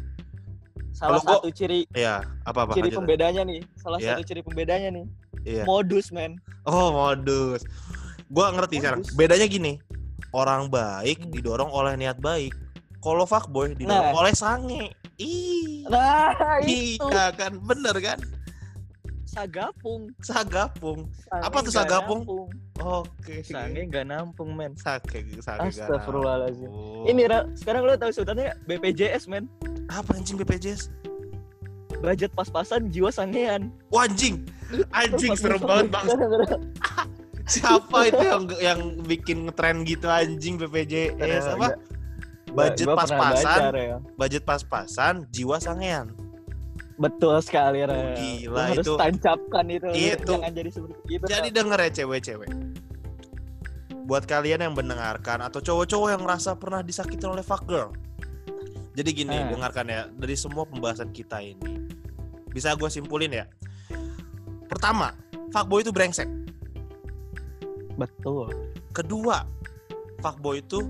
Salah 0.91 1.17
gua- 1.17 1.39
satu 1.39 1.49
ciri 1.49 1.87
Iya, 1.91 2.21
apa 2.43 2.67
apa 2.67 2.75
ciri 2.75 2.91
lanjut. 2.91 2.99
pembedanya 3.01 3.41
nih. 3.41 3.61
Salah 3.75 3.97
Iya. 3.97 4.13
satu 4.13 4.21
ciri 4.23 4.41
pembedanya 4.43 4.89
nih. 4.91 5.05
Iya. 5.41 5.63
Modus 5.65 6.11
men. 6.11 6.37
Oh, 6.63 6.91
modus. 6.91 7.65
Gua 8.27 8.51
ngerti 8.51 8.77
sekarang. 8.77 9.01
Modus. 9.01 9.15
Bedanya 9.15 9.47
gini. 9.47 9.73
Orang 10.29 10.69
baik 10.69 11.25
Hmm. 11.25 11.31
didorong 11.31 11.67
oleh 11.67 11.95
niat 11.95 12.21
baik. 12.21 12.53
Kalau 13.01 13.25
fuckboy 13.25 13.73
didorong 13.73 14.13
Nah. 14.13 14.21
oleh 14.21 14.31
sange. 14.31 14.93
Ih. 15.17 15.85
Nah 15.85 16.33
itu 16.61 17.01
Iya 17.03 17.33
kan, 17.33 17.57
bener 17.59 17.93
kan? 17.97 18.19
Sagapung. 19.31 20.01
Sagapung. 20.19 20.99
Sange 21.23 21.43
Apa 21.47 21.57
tuh 21.63 21.73
sagapung? 21.73 22.19
nampung. 22.27 22.47
Oke. 22.83 23.39
Sange 23.47 23.87
nggak 23.87 24.05
nampung 24.11 24.51
men. 24.51 24.75
Sake, 24.75 25.23
sake 25.39 25.71
Astagfirullahaladzim. 25.71 26.67
garam. 26.67 27.07
Ini 27.07 27.21
Rel, 27.31 27.43
sekarang 27.55 27.81
lo 27.87 27.95
tahu 27.95 28.11
sultannya 28.11 28.51
BPJS 28.67 29.31
men. 29.31 29.47
apa 29.87 30.15
anjing 30.15 30.39
BPJS? 30.39 30.87
Budget 31.99 32.31
pas-pasan 32.31 32.87
jiwa 32.87 33.11
sangean. 33.11 33.71
Wah, 33.91 34.07
anjing. 34.07 34.47
Anjing 34.91 35.35
serem 35.35 35.59
banget 35.59 35.87
bang. 35.91 36.05
Siapa 37.51 38.07
itu 38.07 38.23
yang 38.23 38.43
yang 38.63 38.79
bikin 39.03 39.37
ngetren 39.47 39.83
gitu 39.83 40.07
anjing 40.07 40.55
BPJS 40.55 41.55
apa? 41.55 41.75
Budget 42.51 42.87
pas-pasan, 42.87 43.61
budget 44.19 44.43
pas-pasan, 44.43 45.23
jiwa 45.31 45.55
sangean. 45.55 46.11
Betul 47.01 47.41
sekali 47.41 47.81
Rel. 47.81 48.13
Gila, 48.13 48.53
Lo 48.53 48.59
harus 48.61 48.85
itu- 48.85 48.97
tancapkan 49.01 49.65
itu. 49.67 49.87
Itu. 49.89 50.31
Jangan 50.37 50.51
jadi 50.53 50.69
seperti 50.69 50.95
itu. 51.09 51.23
Jadi 51.25 51.49
Rel. 51.49 51.55
denger 51.57 51.79
ya 51.81 51.89
cewek-cewek. 51.97 52.49
Buat 54.05 54.29
kalian 54.29 54.61
yang 54.61 54.73
mendengarkan 54.77 55.41
atau 55.41 55.57
cowok-cowok 55.59 56.09
yang 56.13 56.21
merasa 56.21 56.53
pernah 56.53 56.85
disakitin 56.85 57.31
oleh 57.31 57.41
fuck 57.41 57.65
girl. 57.65 57.89
Jadi 58.91 59.09
gini, 59.15 59.33
Ah. 59.33 59.47
dengarkan 59.47 59.87
ya 59.87 60.01
dari 60.11 60.35
semua 60.35 60.67
pembahasan 60.67 61.09
kita 61.09 61.39
ini. 61.39 61.89
Bisa 62.51 62.75
gue 62.75 62.91
simpulin 62.91 63.31
ya. 63.31 63.45
Pertama, 64.67 65.15
fuckboy 65.49 65.81
itu 65.81 65.89
brengsek. 65.89 66.27
Betul. 67.95 68.51
Kedua, 68.91 69.47
fuckboy 70.19 70.59
itu 70.59 70.83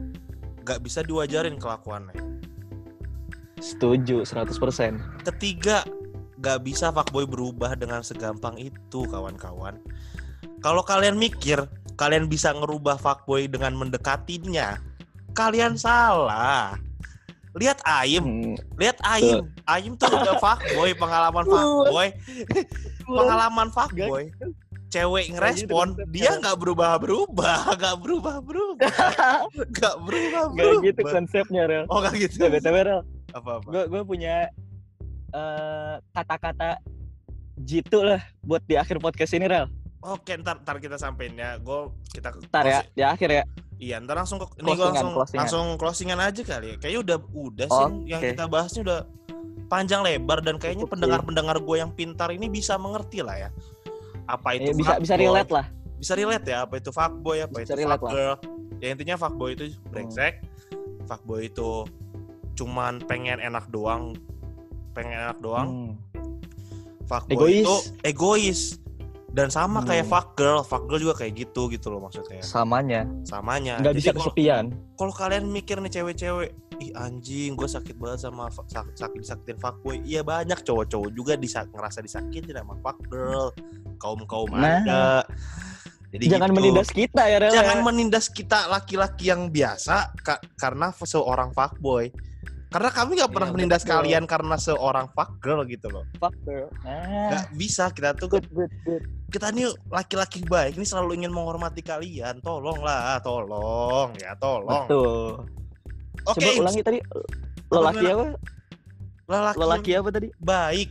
gak 0.65 0.82
bisa 0.82 1.06
diwajarin 1.06 1.62
kelakuannya. 1.62 2.17
Setuju 3.62 4.26
100%. 4.26 4.97
Ketiga, 5.21 5.86
gak 6.41 6.65
bisa 6.65 6.89
fuckboy 6.89 7.23
berubah 7.23 7.73
dengan 7.73 8.01
segampang 8.01 8.58
itu 8.58 9.06
kawan-kawan. 9.06 9.77
Kalau 10.60 10.82
kalian 10.82 11.15
mikir 11.15 11.62
kalian 11.93 12.25
bisa 12.25 12.49
ngerubah 12.51 12.97
fuckboy 12.97 13.45
dengan 13.45 13.73
mendekatinya, 13.73 14.82
kalian 15.32 15.77
salah. 15.77 16.77
Lihat 17.51 17.84
Aim, 17.84 18.23
Hmm. 18.23 18.56
lihat 18.75 18.97
Aim. 19.04 19.45
Aim 19.67 19.93
tuh 19.95 20.08
udah 20.08 20.39
fuckboy, 20.39 20.95
pengalaman 20.95 21.43
fuckboy, 21.43 22.08
pengalaman 23.04 23.67
fuckboy. 23.69 24.32
Cewek 24.88 25.32
ngerespon, 25.32 25.95
gitu 25.95 26.04
dia 26.12 26.32
nggak 26.41 26.58
berubah-berubah, 26.58 27.75
nggak 27.75 27.95
berubah-berubah, 27.97 28.91
nggak 28.91 29.67
Gak 29.71 29.95
berubah-berubah. 30.04 30.84
gitu 30.84 31.01
konsepnya 31.01 31.63
Rel. 31.63 31.84
Oh 31.88 31.99
nggak 31.99 32.15
gitu. 32.19 32.43
Eh, 32.43 32.51
BTW 32.51 32.77
Rel, 32.82 33.01
Apa-apa? 33.32 33.67
gue 33.67 33.84
gue 33.88 34.01
punya 34.04 34.47
eh, 35.31 35.95
kata-kata 36.13 36.79
jitu 37.61 38.03
lah 38.03 38.21
buat 38.43 38.63
di 38.65 38.75
akhir 38.75 38.99
podcast 38.99 39.33
ini 39.35 39.47
Rel. 39.47 39.67
Oke, 40.01 40.33
ntar, 40.33 40.57
ntar 40.65 40.81
kita 40.81 40.97
sampein 40.97 41.37
ya. 41.37 41.61
Gue 41.61 41.93
kita 42.09 42.33
Ntar 42.33 42.65
ya, 42.65 42.79
di 42.89 43.03
akhir 43.05 43.29
ya. 43.29 43.43
Iya, 43.77 43.95
ntar 44.01 44.17
langsung 44.17 44.41
ini 44.57 44.73
gue 44.73 44.85
langsung 44.85 45.13
closingan. 45.13 45.39
langsung 45.41 45.65
closingan 45.77 46.19
aja 46.21 46.41
kali 46.41 46.67
ya. 46.73 46.75
Kayaknya 46.81 46.99
udah 47.05 47.17
udah 47.33 47.67
sih 47.69 47.85
okay. 47.85 48.09
yang 48.09 48.21
kita 48.21 48.43
bahasnya 48.49 48.81
udah 48.81 48.99
panjang 49.69 50.01
lebar 50.01 50.41
dan 50.41 50.57
kayaknya 50.57 50.89
pendengar-pendengar 50.89 51.61
gue 51.61 51.75
yang 51.77 51.93
pintar 51.93 52.33
ini 52.33 52.49
bisa 52.49 52.81
mengerti 52.81 53.21
lah 53.21 53.47
ya. 53.47 53.49
Apa 54.25 54.57
itu 54.57 54.73
ya, 54.73 54.77
bisa 54.77 54.93
bisa 54.97 55.15
relate 55.17 55.51
lah. 55.53 55.65
Bisa 56.01 56.13
relate 56.17 56.45
ya 56.49 56.57
apa 56.65 56.81
itu 56.81 56.89
fuckboy 56.89 57.37
apa 57.45 57.57
bisa 57.61 57.73
itu 57.77 57.85
fuckgirl. 57.85 58.35
Ya 58.81 58.87
intinya 58.89 59.15
fuckboy 59.21 59.53
itu 59.53 59.77
brengsek. 59.93 60.41
Hmm. 60.41 61.05
Fuckboy 61.05 61.45
itu 61.45 61.85
cuman 62.57 63.05
pengen 63.05 63.37
enak 63.37 63.69
doang. 63.69 64.17
Pengen 64.91 65.17
enak 65.30 65.39
doang. 65.39 65.69
Hmm. 65.69 65.91
Fuckboy 67.08 67.36
egois. 67.36 67.63
itu 67.63 67.75
egois 68.08 68.62
dan 69.32 69.47
sama 69.47 69.80
hmm. 69.80 69.88
kayak 69.88 70.06
fuck 70.12 70.27
girl 70.36 70.60
fuck 70.60 70.84
girl 70.91 70.99
juga 70.99 71.23
kayak 71.23 71.47
gitu 71.47 71.71
gitu 71.71 71.88
loh 71.88 72.04
maksudnya 72.04 72.43
samanya 72.43 73.08
samanya 73.23 73.80
nggak 73.80 73.95
bisa 73.95 74.12
kesepian 74.12 74.75
kalau 74.99 75.13
kalian 75.15 75.47
mikir 75.47 75.80
nih 75.80 75.91
cewek-cewek 75.91 76.51
ih 76.84 76.91
anjing 76.97 77.56
gue 77.56 77.69
sakit 77.69 77.95
banget 77.95 78.27
sama 78.27 78.51
sakit 78.51 78.95
sakit 78.97 79.19
disakitin 79.23 79.58
fuckboy 79.62 80.04
iya 80.04 80.25
banyak 80.25 80.60
cowok-cowok 80.65 81.10
juga 81.15 81.34
disa 81.39 81.63
ngerasa 81.69 82.04
disakitin 82.04 82.60
sama 82.60 82.75
fuck 82.84 82.99
girl 83.08 83.56
kaum 84.01 84.19
kaum 84.27 84.51
nah. 84.51 84.84
ada 84.84 85.04
jadi 86.12 86.36
jangan 86.36 86.51
gitu. 86.51 86.58
menindas 86.60 86.89
kita 86.91 87.23
ya 87.23 87.38
Rel, 87.39 87.56
jangan 87.56 87.77
ya. 87.80 87.84
menindas 87.88 88.27
kita 88.27 88.67
laki-laki 88.67 89.32
yang 89.32 89.47
biasa 89.47 90.12
ka 90.19 90.43
karena 90.60 90.91
seorang 90.91 91.56
fuckboy 91.56 92.12
karena 92.71 92.88
kami 92.88 93.19
nggak 93.19 93.31
pernah 93.36 93.49
ya, 93.51 93.53
menindas 93.60 93.84
betul. 93.84 93.91
kalian 93.99 94.23
karena 94.23 94.55
seorang 94.55 95.05
fuck 95.12 95.43
girl 95.43 95.60
gitu 95.67 95.91
loh. 95.91 96.07
Fuck 96.15 96.31
girl. 96.47 96.71
Ah. 96.88 97.27
Gak 97.36 97.45
bisa 97.60 97.91
kita 97.91 98.15
tuh 98.15 98.31
good, 98.31 98.47
good, 98.47 98.71
good. 98.88 99.03
kita 99.27 99.51
nih 99.51 99.67
laki-laki 99.91 100.39
baik 100.47 100.79
ini 100.79 100.88
selalu 100.88 101.19
ingin 101.19 101.36
menghormati 101.36 101.84
kalian. 101.84 102.39
Tolonglah, 102.39 103.19
tolong 103.19 104.15
ya, 104.15 104.31
tolong. 104.39 104.88
Betul. 104.88 105.43
Oke. 106.31 106.39
Okay. 106.39 106.55
Coba 106.55 106.62
ulangi 106.63 106.81
tadi. 106.81 106.99
Lelaki 107.71 108.05
apa? 108.07 108.25
Lelaki, 109.27 109.57
lelaki 109.60 109.91
apa 109.99 110.10
tadi? 110.15 110.27
Baik. 110.39 110.89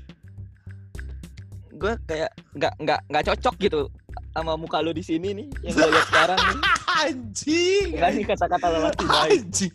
Gue 1.81 1.93
kayak 2.05 2.31
nggak 2.61 2.75
nggak 2.77 3.01
nggak 3.09 3.25
cocok 3.25 3.57
gitu 3.57 3.88
sama 4.37 4.53
muka 4.55 4.79
lu 4.85 4.93
di 4.93 5.01
sini 5.01 5.33
nih 5.33 5.47
yang 5.64 5.75
gue 5.81 5.88
lihat 5.97 6.07
sekarang 6.12 6.38
nih. 6.38 6.61
Anjing. 7.01 7.88
Gak 7.97 8.11
sih 8.12 8.25
kata-kata 8.29 8.66
lelaki 8.69 9.05
baik. 9.09 9.40
Anjing. 9.40 9.73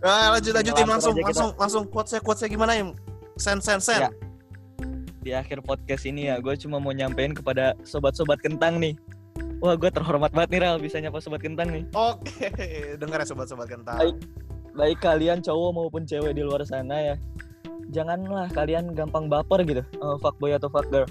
Nah, 0.00 0.26
lanjut 0.38 0.52
lanjutin 0.56 0.88
langsung 0.88 1.14
langsung 1.20 1.50
langsung 1.56 1.82
quote 1.88 2.08
saya 2.08 2.20
quote 2.24 2.38
saya 2.40 2.50
gimana 2.50 2.72
ya? 2.76 2.84
Sen 3.36 3.58
sen 3.60 3.80
sen. 3.80 4.08
Ya. 4.08 4.10
Di 5.24 5.32
akhir 5.32 5.64
podcast 5.64 6.04
ini 6.04 6.28
ya, 6.28 6.36
gue 6.36 6.52
cuma 6.60 6.76
mau 6.76 6.92
nyampein 6.92 7.32
kepada 7.32 7.72
sobat-sobat 7.80 8.44
kentang 8.44 8.76
nih. 8.76 8.92
Wah, 9.64 9.72
gue 9.80 9.88
terhormat 9.88 10.28
banget 10.36 10.52
nih 10.52 10.60
Ral 10.60 10.76
bisa 10.76 11.00
nyapa 11.00 11.24
sobat 11.24 11.40
kentang 11.40 11.72
nih. 11.72 11.88
Oke, 11.96 12.52
dengar 13.00 13.24
ya 13.24 13.26
sobat-sobat 13.32 13.64
kentang. 13.64 13.96
Baik, 13.96 14.16
baik 14.76 14.98
kalian 15.00 15.40
cowok 15.40 15.70
maupun 15.72 16.04
cewek 16.04 16.36
di 16.36 16.44
luar 16.44 16.60
sana 16.68 17.00
ya. 17.00 17.16
Janganlah 17.88 18.52
kalian 18.52 18.92
gampang 18.92 19.32
baper 19.32 19.64
gitu, 19.64 19.80
uh, 20.04 20.20
fuckboy 20.20 20.52
atau 20.52 20.68
fuckgirl. 20.68 21.08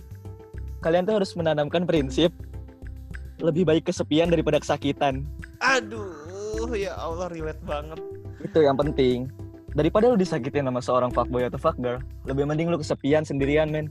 Kalian 0.86 1.10
tuh 1.10 1.18
harus 1.18 1.34
menanamkan 1.34 1.90
prinsip 1.90 2.30
lebih 3.42 3.66
baik 3.66 3.90
kesepian 3.90 4.30
daripada 4.30 4.62
kesakitan. 4.62 5.26
Aduh, 5.58 6.23
ya 6.72 6.96
Allah 6.96 7.28
relate 7.28 7.60
banget. 7.68 8.00
Itu 8.40 8.64
yang 8.64 8.80
penting. 8.80 9.28
Daripada 9.74 10.08
lu 10.08 10.16
disakitin 10.16 10.70
sama 10.70 10.80
seorang 10.80 11.10
fuckboy 11.10 11.50
atau 11.50 11.58
fuckgirl, 11.58 12.00
lebih 12.30 12.46
mending 12.46 12.70
lu 12.70 12.78
kesepian 12.78 13.26
sendirian, 13.26 13.74
men. 13.74 13.90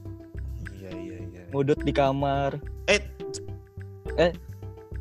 Iya, 0.79 0.91
iya, 0.95 1.17
iya. 1.27 1.43
Ngudut 1.51 1.83
di 1.83 1.91
kamar. 1.91 2.57
Eh, 2.87 3.03
eh 4.15 4.33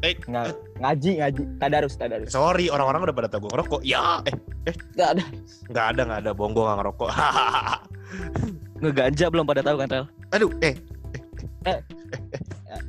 Eh, 0.01 0.17
Nggak, 0.17 0.57
ngaji 0.81 1.11
ngaji 1.21 1.41
tadarus 1.61 1.93
tadarus. 1.93 2.33
Sorry, 2.33 2.73
orang-orang 2.73 3.05
udah 3.05 3.15
pada 3.21 3.29
tahu 3.29 3.45
gue 3.45 3.51
ngerokok. 3.53 3.81
Ya, 3.85 4.17
eh, 4.25 4.33
eh, 4.65 4.75
nggak 4.97 5.09
ada. 5.13 5.23
Nggak 5.69 5.85
ada, 5.93 6.01
nggak 6.09 6.19
ada. 6.25 6.31
Bohong 6.33 6.53
gue 6.57 6.63
nggak 6.65 6.79
ngerokok. 6.81 7.09
Ngeganja 8.81 9.25
belum 9.29 9.45
pada 9.45 9.61
tahu 9.61 9.77
kan, 9.77 9.87
Tel? 9.93 10.05
Aduh, 10.33 10.49
eh, 10.65 10.73
eh, 11.13 11.21
eh, 11.69 11.77
eh. 11.77 11.81
eh. 12.73 12.81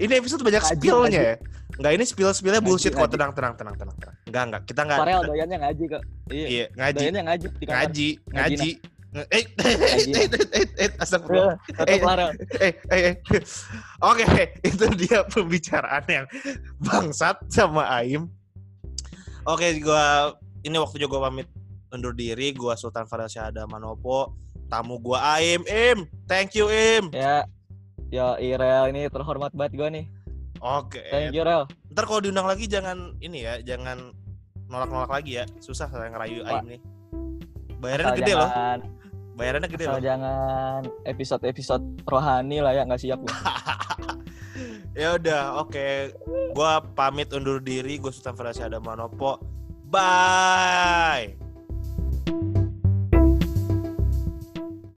ini 0.08 0.12
episode 0.16 0.40
banyak 0.40 0.64
spillnya 0.64 1.20
ya. 1.20 1.36
Enggak 1.80 1.92
ini 1.96 2.04
spill 2.04 2.32
spillnya 2.36 2.60
bullshit 2.60 2.92
kok 2.92 3.08
tenang 3.08 3.32
tenang 3.32 3.56
tenang 3.56 3.74
tenang 3.76 3.96
tenang. 3.96 4.16
Enggak 4.28 4.42
enggak 4.48 4.62
kita 4.68 4.80
enggak. 4.84 4.98
Farel 5.00 5.22
doyannya 5.24 5.58
ngaji 5.64 5.84
kok. 5.88 6.02
Iya, 6.28 6.46
iya 6.46 6.66
ngaji. 6.76 6.98
Doyannya 7.00 7.22
ngaji. 7.24 7.46
Ngaji, 7.64 8.08
ngaji. 8.28 8.70
Eh, 9.12 9.28
eh, 9.28 9.44
eh, 10.08 10.24
eh, 10.24 10.88
eh, 10.88 10.90
astagfirullah. 10.96 11.60
Eh, 11.84 12.00
eh, 12.00 12.72
eh, 12.88 13.12
eh. 13.12 13.14
Oke, 14.08 14.24
itu 14.64 14.84
dia 14.96 15.20
pembicaraan 15.28 16.00
yang 16.08 16.24
bangsat 16.80 17.36
sama 17.52 17.84
Aim. 18.00 18.32
Oke, 19.44 19.84
gua 19.84 20.32
ini 20.64 20.80
waktunya 20.80 21.04
gua 21.12 21.28
pamit 21.28 21.44
undur 21.92 22.16
diri. 22.16 22.56
Gua 22.56 22.72
Sultan 22.72 23.04
Farel 23.04 23.28
Syahada 23.28 23.68
Manopo. 23.68 24.32
Tamu 24.72 24.96
gua 24.96 25.36
Aim. 25.36 25.60
Im, 25.68 26.08
thank 26.24 26.56
you 26.56 26.72
Im. 26.72 27.12
Ya, 27.12 27.44
ya 28.08 28.40
Irel 28.40 28.96
ini 28.96 29.12
terhormat 29.12 29.52
banget 29.52 29.76
gua 29.76 29.92
nih. 29.92 30.08
Oke. 30.62 31.02
Thank 31.10 31.34
you 31.34 31.42
Rel. 31.42 31.66
Ntar 31.90 32.04
kalau 32.06 32.22
diundang 32.22 32.46
lagi 32.46 32.70
jangan 32.70 33.18
ini 33.18 33.42
ya, 33.42 33.58
jangan 33.66 34.14
nolak-nolak 34.70 35.10
lagi 35.10 35.42
ya. 35.42 35.44
Susah 35.58 35.90
saya 35.90 36.06
ngerayu 36.14 36.46
Aim 36.46 36.78
nih. 36.78 36.80
Bayarannya 37.82 38.14
gede 38.22 38.34
loh 38.38 38.50
Bayarannya 39.34 39.68
gede 39.74 39.84
loh. 39.90 39.98
jangan 39.98 40.86
episode-episode 41.02 42.06
rohani 42.06 42.62
lah 42.62 42.78
ya 42.78 42.86
nggak 42.86 43.00
siap 43.02 43.18
ya 45.02 45.18
udah, 45.18 45.58
oke. 45.58 45.72
Okay. 45.72 46.14
Gua 46.54 46.78
pamit 46.78 47.32
undur 47.34 47.58
diri. 47.58 47.98
Gue 47.98 48.14
Sultan 48.14 48.38
ada 48.38 48.78
Manopo. 48.78 49.40
Bye. 49.88 51.41